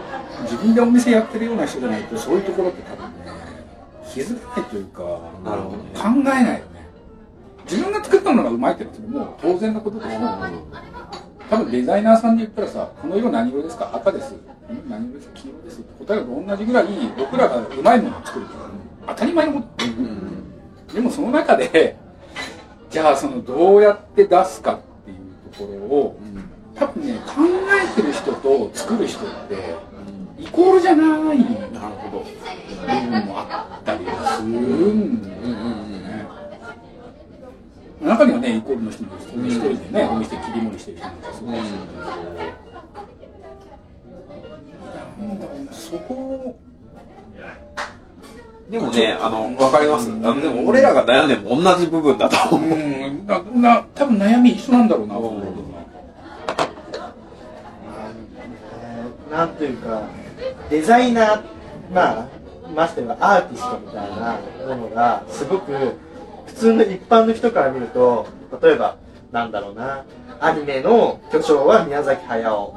[0.42, 3.30] 自分でお店やってるような人じゃないとそういうところって多分ね
[4.12, 5.02] 気づかないというか
[5.44, 5.84] なるほどね。
[5.94, 6.64] 考えないよね。
[7.70, 10.20] 自分が作ったのがうまいってのはもう当然のことですよ、
[11.48, 13.94] 多分デザイナーさんで言ったらさこの色何色ですか？
[13.94, 14.34] 赤です。
[14.88, 15.34] 何色ですか？
[15.36, 15.80] 黄色です。
[15.80, 18.54] って答えると同じぐらい僕らがうまいものを作るって
[19.06, 19.68] 当たり前のこ
[20.88, 21.96] とでもその中で
[22.90, 25.18] じゃあそのどうやって出すかっていう
[25.52, 26.20] ところを
[26.80, 27.32] 多分ね考
[27.94, 29.54] えてる人と作る人って
[30.38, 31.38] イコールじゃない。
[31.38, 32.24] なるほど。
[32.24, 32.30] 部
[33.10, 36.26] 分もあったりするんだよね。
[38.00, 41.72] 中にはねイコールの人もいる人一人でねお店切り盛りしてる人もいるし。
[45.90, 46.58] そこを
[48.70, 50.08] でもね、あの、わかります。
[50.08, 52.70] あの、でも俺らが悩んでも同じ部分だと思う。
[52.70, 53.26] うん。
[53.26, 55.20] なな多分悩み一緒なんだろうなう。
[55.20, 55.70] けど
[59.40, 60.06] なんというか
[60.68, 61.42] デザイナー
[61.94, 62.28] まあ
[62.76, 65.72] ましてはアーティストみたいなものがすごく
[66.46, 68.26] 普通の一般の人から見ると
[68.62, 68.98] 例えば
[69.32, 70.04] なんだろうな
[70.40, 72.74] アニメの巨匠は宮崎駿、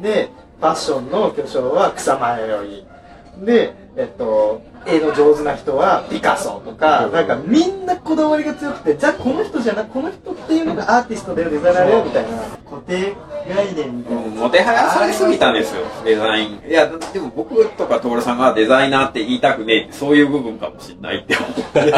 [0.00, 2.95] でファッションの巨匠は草間彌生
[3.44, 12.38] でえっと絵の上手な人はピカソとか、なんかみんなこだわりが強くてじゃあこの人じゃなこの人っていうのがアーティストだよデザイナーだよみたいな
[12.70, 13.16] 固定
[13.48, 16.62] 概念みたいなうんもてはやされすぎたんですよ、デザイン。
[16.68, 21.90] いや、でも僕とか徹さんがデザイナーって言いたくねえって、そういう部分かもしれないって思って。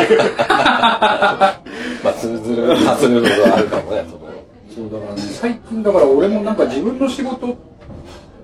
[2.02, 4.28] まあ通ずる、通る部分はあるかもね、そこ。
[4.78, 7.56] そうだからね最近だから俺もなんか自分の仕事っ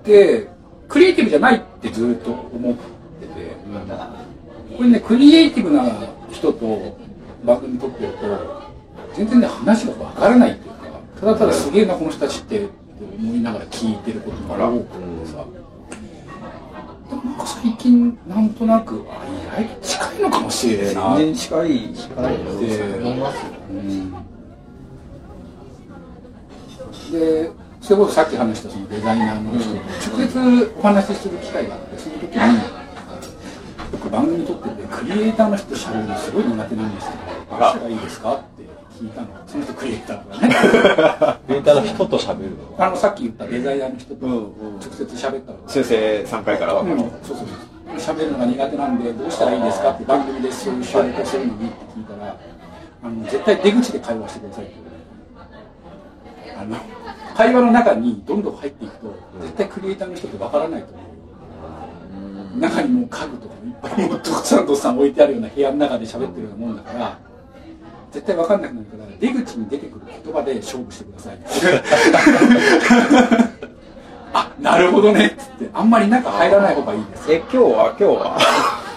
[0.03, 0.49] て
[0.87, 3.55] クリエイティブじゃないってずっと思ってて、
[4.77, 5.83] これねクリエイティブな
[6.31, 6.97] 人と
[7.43, 8.17] 番組撮ってると
[9.15, 10.79] 全然ね話がわからないっていうか
[11.19, 12.69] ただただすげえなこの人たちってって
[13.17, 15.45] 思いながら聞いてることが多くてさ
[17.09, 19.25] でもなんか最近なんとなくあ
[19.59, 21.17] 意外と近いのかもしれないな。
[21.17, 21.85] 全然近い。
[21.85, 22.01] って
[22.97, 23.37] 思います
[27.13, 27.51] よ、で
[27.85, 29.75] それこそさっき話したそのデザイナーの人と
[30.17, 32.59] 直接お話しする機会があってその時に
[33.91, 38.35] 僕番組撮っててクリエイターの人と喋るのすごい苦手なんですけどどうしたらいいですか？
[38.35, 38.63] って
[38.99, 39.27] 聞いたの。
[39.45, 40.55] その人クリエイターがね。
[41.45, 42.83] クリエイターの人と喋るの？
[42.83, 46.73] あのさっき言ったデザイナーの人と直接喋ったの修正3回から。
[46.73, 47.09] 分かる。
[47.21, 47.47] そうそう
[47.99, 48.15] そう。
[48.17, 49.91] 喋るのが苦手なんでどうしたらいいですか？
[49.91, 52.35] って番組でそういう収録をするのにって聞いたら
[53.03, 54.73] あの絶対出口で会話してくださいって
[56.47, 56.75] 言われて。
[56.75, 57.04] あの
[57.35, 61.01] 会話の中にどんどん入っていくと絶対クリエイターの人ってわからないと思
[62.55, 67.19] う中にもう家具とかもいっぱいもうどっさんどっさん置いてあるような部屋の中で喋ってるようなもんだから
[68.11, 71.39] 絶対わかんなくなるから出口に出てくる言葉で勝負してください。
[74.33, 77.31] あなるほどねっつってあんまり中入らない方がいいです。
[77.33, 77.95] え、今日は？
[77.99, 78.37] 今日は？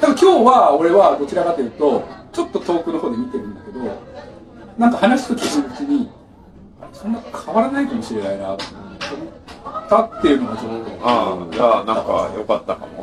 [0.01, 3.81] でも今日は俺はどちらかというとちょっと遠くの方で見てるんだけど
[4.77, 6.09] なんか話を聞くうちに
[7.01, 9.31] そんな変わらないかもしれないなと思
[9.71, 10.29] ったって。
[10.29, 13.03] いうのがちょっとああ、じゃあなんか良かったかも。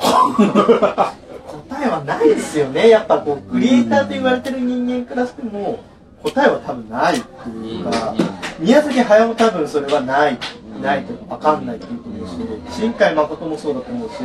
[1.70, 5.80] 答えはないですよねやっぱこうクリエイターと言われてる人間からしても
[6.24, 8.16] 答えは多分ないっていうか
[8.60, 10.38] 宮崎駿も多分それはない
[10.82, 14.16] ないというか分かんないっていうと思うし新海誠もそうだと思うし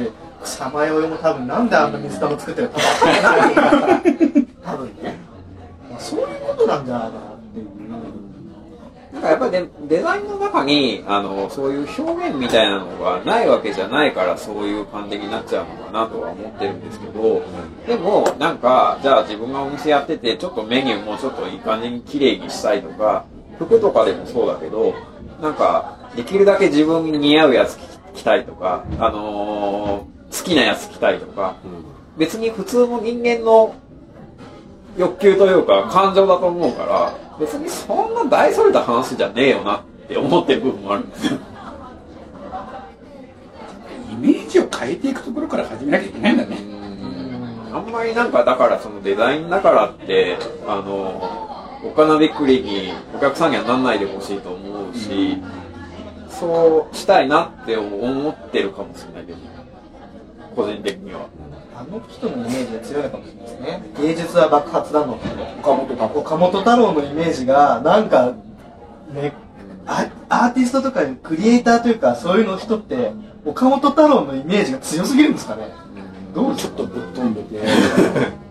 [0.43, 3.17] 草間彌生も多分なんであんな水玉作ってるか多
[4.33, 5.17] 分多分ね、
[5.91, 7.67] まあ、そういうことなんじゃないかなっていう
[9.13, 17.43] なんかやっぱりデデザインの中にあのそういう表現みたいなのがないわけじゃないからそういう感じになっちゃうのかなとは思ってるんですけど
[17.87, 23.25] でもなんかじゃあ自分がお店やっててちょっとメニューもちょっといい感じに綺麗にしたいとか
[23.59, 24.95] 服とかでもそうだけど
[25.41, 27.79] なんかできるだけ自分に似合うやつ
[28.15, 31.57] 着たいとか、あのー好きなやつ着たいとか
[32.17, 33.75] 別に普通の人間の
[34.97, 41.39] 欲求というか感情だと思うから別にそんな大それた話じゃねえよなって思ってる部分もあるんですよ。
[44.13, 46.59] イメージを変えていくところから始めなきゃいけないんだね。
[47.73, 50.37] あんまりなんかだからそのデザインだからって
[50.67, 55.39] あのお金びっくりにお客さんにはなんないでほしいと思うし、
[56.29, 59.39] そうしたいなって思ってるかもしれないけど
[60.55, 61.29] 個人的には
[61.81, 63.83] あの人のイメージが強いのかもしれないですね。
[64.03, 65.15] 芸術は爆発だの
[65.61, 68.35] 岡本が岡本太郎のイメージがなんか
[69.15, 69.33] ね
[69.87, 73.13] アアーティストとかクリエイターというかそういうの人って
[73.47, 75.69] 岡本太郎のイメージが強すぎるんですかね。
[76.35, 77.61] どうちょっとぶっ飛んでて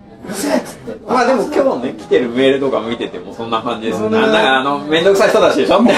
[1.08, 4.04] まあでも今日ね来てるメールとか見ててもそんな感じです。
[4.04, 5.82] うんななんかあの面倒くさい人たちでしょ？
[5.82, 5.92] も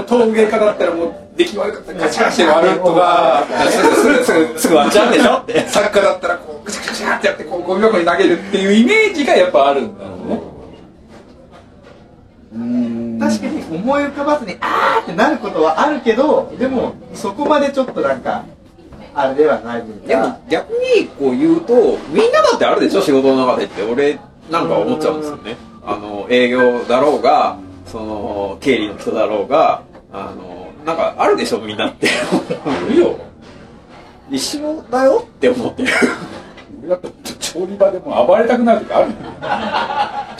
[0.00, 1.92] う陶芸家だったらもう出来悪かった。
[1.92, 5.34] らガチャガチャ割るとかすぐすぐすぐすぐ割っちゃうんでしょ？
[5.34, 10.40] って作家だったらこうガチャガチャってやってこうゴミ箱に投げるっていうイメージがやっぱあるんだろうね。
[12.54, 13.18] うん。
[13.20, 18.44] 確かに思い浮かばずにあーってなることはあるけどでもそこまでちょっとなんか
[19.14, 23.82] あれではないというかでも逆にこう言うとみんなだってあるでしょ仕事の中でって。
[23.82, 24.18] 俺
[24.50, 25.56] なんか思っちゃうんですよね。
[25.84, 29.82] あの営業だろうがその経理の人だろうが
[30.12, 32.06] あのなんかあるでしょみんなって。
[32.06, 32.10] い
[32.94, 33.18] るよ。
[34.30, 35.88] 一緒だよって思ってる。
[36.80, 39.32] 俺だって調理場でも暴れたくなる時あるんだよ。
[39.40, 40.36] ま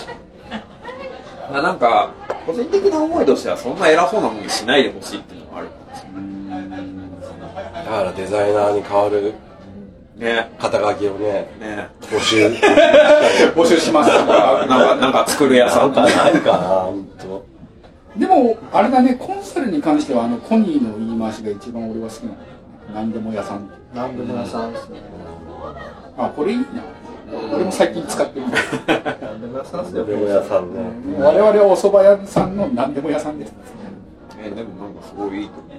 [1.59, 2.13] あなんか
[2.47, 6.03] 個人的な思いとしてはそんな偉そうなもんにしないでほしいっていうのもあるかもし
[7.55, 9.35] だからデザイナーに変わる
[10.17, 10.51] ね。
[10.59, 11.89] 肩書きをねね。
[12.03, 12.47] 募集。
[13.57, 14.11] 募集します。
[14.11, 15.91] とかなんかなんか作る屋さなん。
[15.91, 17.45] んかないかな本当
[18.21, 22.35] でもあれだねコンサルに関してはあのコニーの言い回しが一番俺は好きなの。
[22.95, 23.69] 何でも屋さん。
[23.95, 25.01] 何でも屋さんですね。
[26.19, 26.65] あこれいいな。
[27.55, 28.47] 俺も最近使ってる。
[28.87, 30.05] 何でも屋さんですよ。
[30.05, 30.81] でも屋さんね。
[31.19, 33.55] 我々はお蕎麦屋さんの何でも屋さんです。
[34.45, 35.73] えでもなんかすごいいいと思う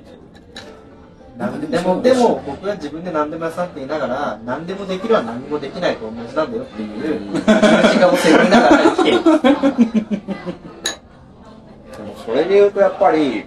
[1.36, 6.90] でもでも僕が自分で何でも屋さんって言いながら何でもできるは何もできないと同じなんだよっていう
[7.34, 8.12] 十字架を
[8.50, 9.30] ながら生きている で
[12.04, 13.46] もそれで言うとやっぱり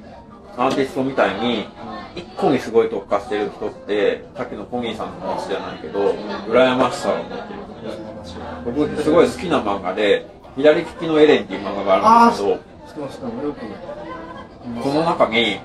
[0.57, 1.69] アーティストみたいに
[2.17, 6.13] 一個にすごい特化してる人ってさっきのポニーさんの話じゃないけど
[6.49, 7.39] 羨ましさを持ってる。
[8.97, 10.27] 僕すごい好きな漫画で
[10.57, 12.59] 「左利きのエレン」っていう漫画があるんですけど
[14.83, 15.61] この中に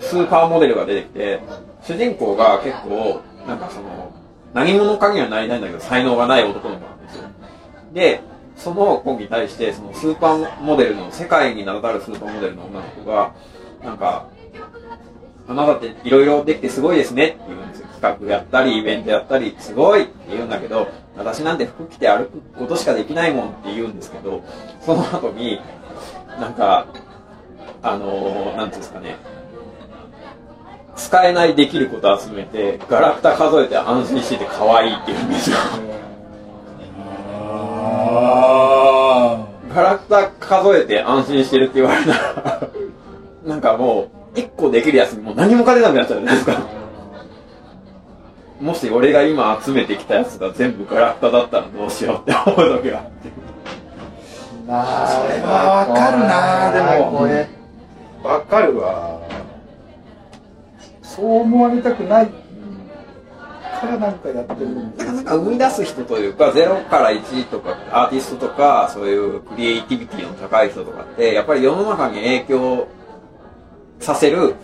[0.00, 1.40] スーパーモデルが出てきて
[1.82, 4.12] 主人公が結構なんかその
[4.54, 7.28] 何者かにはなりたいんだけど才能がない男の子なんですよ。
[7.92, 8.20] で
[8.56, 13.34] その子に対してそのスーパーモデルの世界に名だたるスーパーモデルの女の子が
[13.82, 14.28] なんか
[15.46, 17.88] あなたっていろいろできてすごいですねって言うんですよ。
[18.00, 24.44] 企画やったりイベントやったりすごいって言うんだけど私なんて服着て歩くことしかできないもんって言うんですけど
[24.80, 25.60] その後に
[26.40, 26.86] なんか
[27.82, 29.16] あのー、なんていうんですかね。
[30.98, 35.56] 使えないできること集めてガラクタ数えて安心してて可愛いって言うんですよ。
[38.10, 42.68] あガラクタ数えて安心してるって言われたら
[43.46, 46.58] なんかもう1個できるやつにもう何も勝てなくなっちゃうじゃないですか。
[48.60, 53.30] もし俺が今集めてきたやつが全部ガラクタだったらどうしようって思う時があって。
[54.66, 57.18] まあそれはわかるなでも。
[57.18, 57.48] これ。
[58.22, 59.20] わかるわ
[61.18, 62.26] そう思われたくない
[63.80, 72.88] からなんかやってるんですなんか生み出す人というか0から1とかアーティストとかそういうクリエイティビティの高い人とかってやっぱり世の中に影響
[73.98, 74.54] させる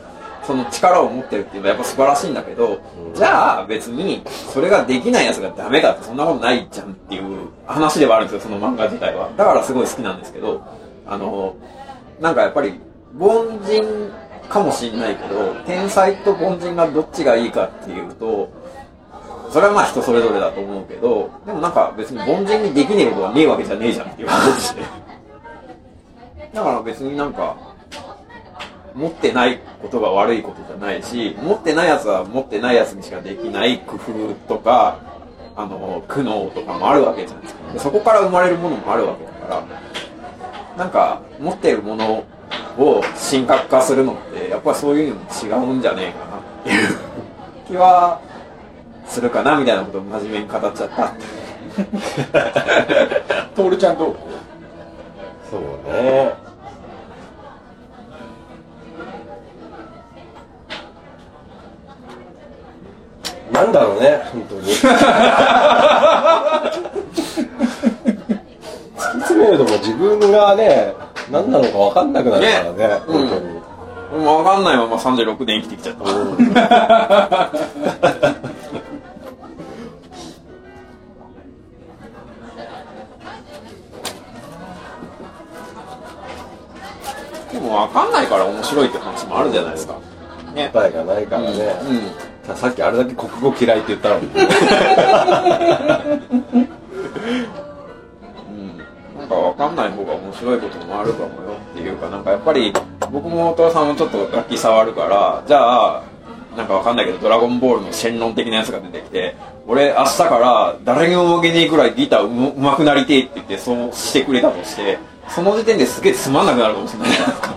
[0.47, 2.79] その力を持ってるっていうのはやっぱ素晴らしいんだけど、
[3.15, 9.31] じゃあ別にそれができないやつがダメだってそんなことないじゃんっていう話ではあるんですよ、その漫画自体は。
[9.39, 10.63] だからすごい好きなんですけど、
[11.07, 11.57] あの、
[12.21, 12.79] なんかやっぱり、
[13.19, 14.13] 凡人
[14.49, 18.51] かもしんないけど、天才と凡人がどっちがいいかっていうと、
[19.51, 24.83] それはまあ人それぞれだと思うけど、でもなんか別に凡人にできねえことはねえわけじゃねえじゃんっていう話で。
[26.53, 27.57] だから別になんか、
[28.95, 34.99] 持ってないことが悪いことじゃないし、持ってないやつは持ってないやつにしかできない工夫とか、
[35.57, 37.73] あの、苦悩とかもあるわけじゃないですか。
[37.73, 39.65] でそこから生まれるものもあるわけだか
[40.77, 42.25] ら、なんか、持ってるもの
[42.79, 46.99] を神格化するのって、やっぱりそういうのも違うんじゃねえかなっていう
[47.69, 48.21] 気は
[49.07, 51.29] するかなみたいなことを真面目に語っちゃったっていう。
[53.55, 54.17] トールちゃんどう？
[55.51, 55.61] そう
[55.93, 56.35] ね。
[63.53, 64.63] なんだろうね、本当に。
[64.75, 64.81] 突
[68.97, 70.93] き詰めるともう自分がね、
[71.35, 73.61] 何なのか分かんなくなるからね、ね本当に。
[74.25, 76.05] 分かんないまま36年生きてきちゃった。
[87.53, 89.99] でも分かんないから面白いって話もあるじゃないですか。
[90.55, 90.71] ね。
[90.73, 91.81] 答えがないからね。
[92.47, 92.57] うん。
[92.57, 94.31] さっきあれだけ国語嫌いって言ったのに。
[99.35, 102.73] かわかんない方が面白いこともあるかもよっていうか、なんかやっぱり
[103.13, 106.03] 僕もお父さんもちょっと楽器触るから、じゃあ、
[106.57, 109.35] なんかわかんないけど、ドラゴンボールのシェンロン的なやつが出てきて、
[109.67, 117.51] 俺明日から誰にも負けねえくらいギターうまうまくなりてえって言ってそうしてくれたとして、その時点ですげえつまんなくなるかもしれないじゃないですか。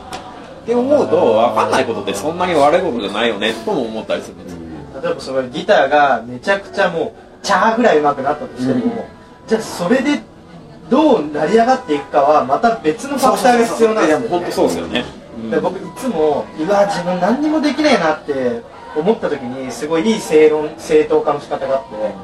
[0.63, 4.59] って思うと、わかんないことってそんなに悪いことじゃないよね、とも思ったりするんですよ。
[5.01, 9.05] 例えばそのギターがめちゃくちゃもうチャーぐらい上手くなったとしても、
[9.47, 10.19] じゃあそれで
[10.89, 15.05] どう成り上がっていくかはまた別のファクターが必要なんですよ、ね、本当そうですよね。
[15.51, 18.63] で僕いつもうわ自分何にもできねえなって
[18.95, 22.15] 思った時にすごいいい正論正当化の仕方があって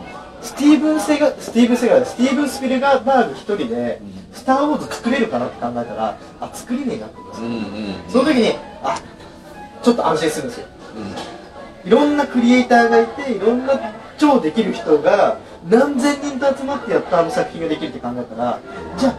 [0.42, 4.02] スティーブン・セガスティーブン・セガースティーブン・スピルバーグ一人で
[4.34, 7.42] 「スター・ウォーズ」作れるかなって考えたらあ作れねえなって思います。
[7.42, 7.96] うんうん。
[8.10, 8.98] その時にあ
[9.82, 10.68] ちょっと安心するんですよ。
[11.86, 13.74] いろんなクリエイターがいていろんな
[14.18, 15.38] 超できる人が
[15.70, 18.60] 何千人と集まってやったあの作品ができるって考えたら
[18.98, 19.16] じゃあ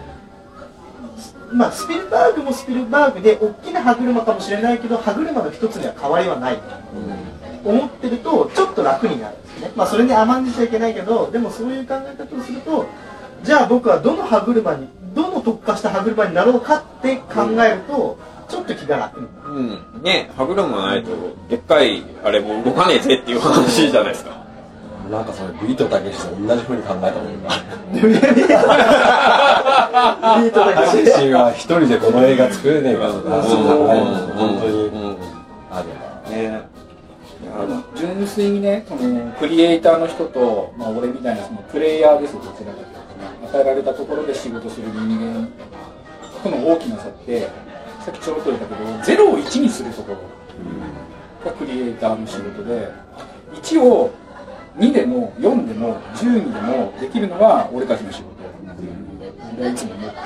[1.52, 6.58] まあスピルバーグもスピルバーグで大きな歯車かもしれないけど歯車の一つには変わりはない
[7.64, 12.86] 思ってるとちょっと楽になるんですねまあそれに甘んじちゃいけないけどでもそういう考え方をすると
[13.42, 18.18] じゃあ僕はどの歯車にどの特化した歯車になろうかって考えると
[18.48, 20.02] ちょっと気が楽になるうん。
[20.02, 21.10] ね、歯車がないと、
[21.48, 24.43] でっかいあれも動かねえぜっていう話じゃないですか。
[25.10, 27.50] なんかそれビートたけしと同じ風に考えたもんな。
[27.92, 35.16] ビートだけたけしは一人でこの映画作れねえからな、そう考えると本当にうん。
[35.70, 35.88] ある
[36.30, 36.74] ね
[37.94, 45.48] 純粋にねそのクリエイターの人と、まあ、俺みたいなそのプレイヤーですどちらかというとね与えられたところで仕事する人間
[46.42, 47.48] との大きな差って
[48.04, 52.88] さっきちょろっと言ったけど0を1にするところがクリエイターの仕事で
[53.54, 54.10] 1を
[54.76, 58.34] 2でも4でも12でもできるのが俺たちの仕事。
[58.44, 58.90] っていう
[59.58, 60.18] 俺はいつも思ってい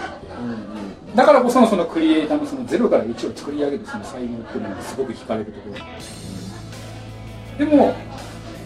[1.10, 1.16] て。
[1.16, 5.70] だからこそのそのクリエイターのその0から1を作り上げるその才能っていうのがすごく惹かれるとこ
[7.58, 7.64] ろ。
[7.66, 7.94] でも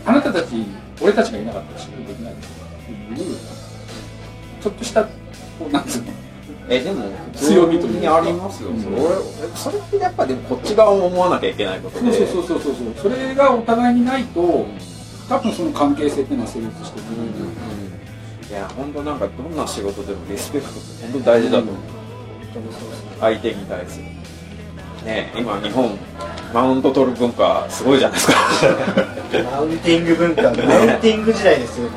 [0.04, 0.66] あなたたち
[1.00, 3.36] 俺たちがいなかったら仕事できないっていう
[4.60, 5.10] ちょっとしたこ
[5.68, 6.12] うなんつうの？
[6.68, 8.00] え、でも、強みというか。
[8.00, 8.70] にありますよ。
[8.78, 9.16] それ俺
[9.56, 12.12] それってやっぱでもこっち側を思わなきゃいけないことで。
[12.12, 13.12] そうそうそうそうそう。
[13.12, 14.66] それがお互いにないと
[15.32, 20.80] 多分その関係性っていうのは成立してくるいや、本当なんかどんな仕事でもリスペクトって
[21.10, 21.76] 本当大事だと思う。
[23.18, 24.04] 相手に対する。
[25.06, 25.98] ね今日本、
[26.52, 28.34] マウント取る文化すごいじゃないですか。
[29.50, 30.56] マウンティング文化、マウン
[31.00, 31.88] ティング時代ですよ。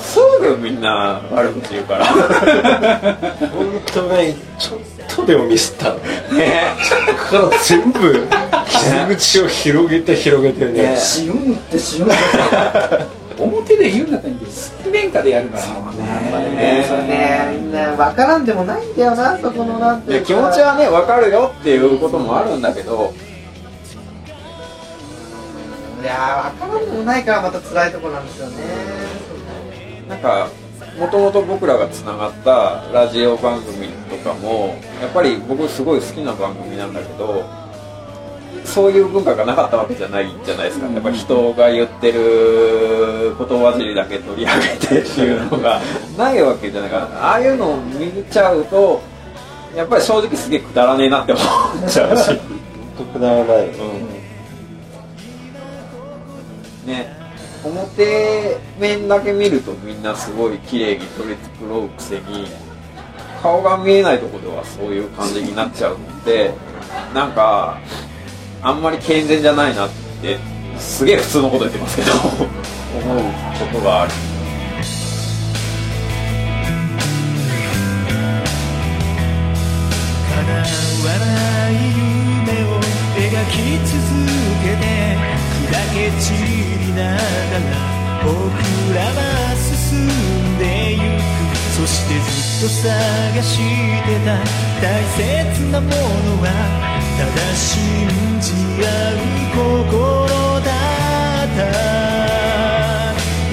[0.00, 2.06] すぐみんな悪口言うから。
[2.06, 4.80] 本当ね、ちょっ
[5.14, 5.98] とでもミスったの
[6.36, 6.74] ね。
[7.30, 8.55] から全部傷
[9.08, 10.82] 口を広げて広げてね。
[10.94, 13.26] ね死ぬって死ぬって。
[13.38, 23.12] 表で言うんだったらいいけど水面下でやるからねそれね、みんな分からんでもないんだよな、そこのなんていや気持ちはね、わかるよっていうこともあるんだけど、
[26.02, 28.56] いやー、分からんでもないからまた辛いとこなんですよね。
[30.08, 30.48] なんか、
[30.98, 37.44] もともと僕らがつながったラジオ番組とかも、やっぱり僕すごい好きな番組なんだけど、
[38.66, 40.86] そういう文化がなかったわけじゃないじゃないですか。
[40.86, 45.80] やっぱ人が言ってる言葉尻だけ取り上げてっていうのが
[46.18, 49.00] ないわけじゃないからああいうのを見ちゃうと
[49.74, 51.44] やっぱり正直すげえくだらねえなって思っ
[51.88, 52.38] ちゃうし、
[53.12, 53.68] くだらない。
[56.86, 57.16] ね。
[57.64, 62.46] 表面だけ見るとみんなすごい綺麗に取り繕うくせに
[63.42, 66.54] 顔が見えないところではそういう感じになっちゃうので
[67.12, 67.80] なんか
[68.66, 69.90] あんまり健全じゃないなっ
[70.20, 70.40] て
[70.76, 72.10] すげえ普通のこと言ってますけど。
[72.10, 73.18] 思う
[73.60, 74.12] ことがある。
[80.34, 82.82] 叶わない夢を
[83.14, 83.54] 描き
[83.86, 83.94] 続
[84.64, 84.82] けて
[85.70, 87.70] 砕け散りながら
[88.24, 88.34] 僕
[88.96, 90.64] らは進んで
[90.94, 91.22] ゆく。
[91.76, 94.42] そしてずっと探してた
[94.82, 94.84] 大
[95.54, 95.94] 切なもの
[96.42, 98.08] はただ信
[98.40, 98.52] じ
[98.82, 99.16] 合う
[99.54, 100.28] 心
[100.60, 100.68] だ
[101.44, 101.58] った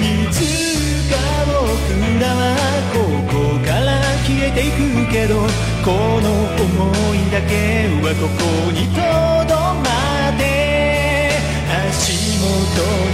[0.30, 0.36] つ
[1.10, 1.12] か
[1.48, 1.56] 僕
[2.20, 2.38] らは
[2.92, 2.96] こ
[3.32, 3.32] こ
[3.64, 3.88] から
[4.26, 4.76] 消えていく
[5.10, 5.32] けど
[5.82, 5.90] こ
[6.20, 6.62] の想
[7.14, 7.52] いだけ
[8.02, 8.40] はここ
[8.70, 9.00] にと
[9.48, 9.52] ど
[9.82, 9.84] ま
[10.28, 10.42] って
[11.88, 12.44] 足元
[13.10, 13.13] に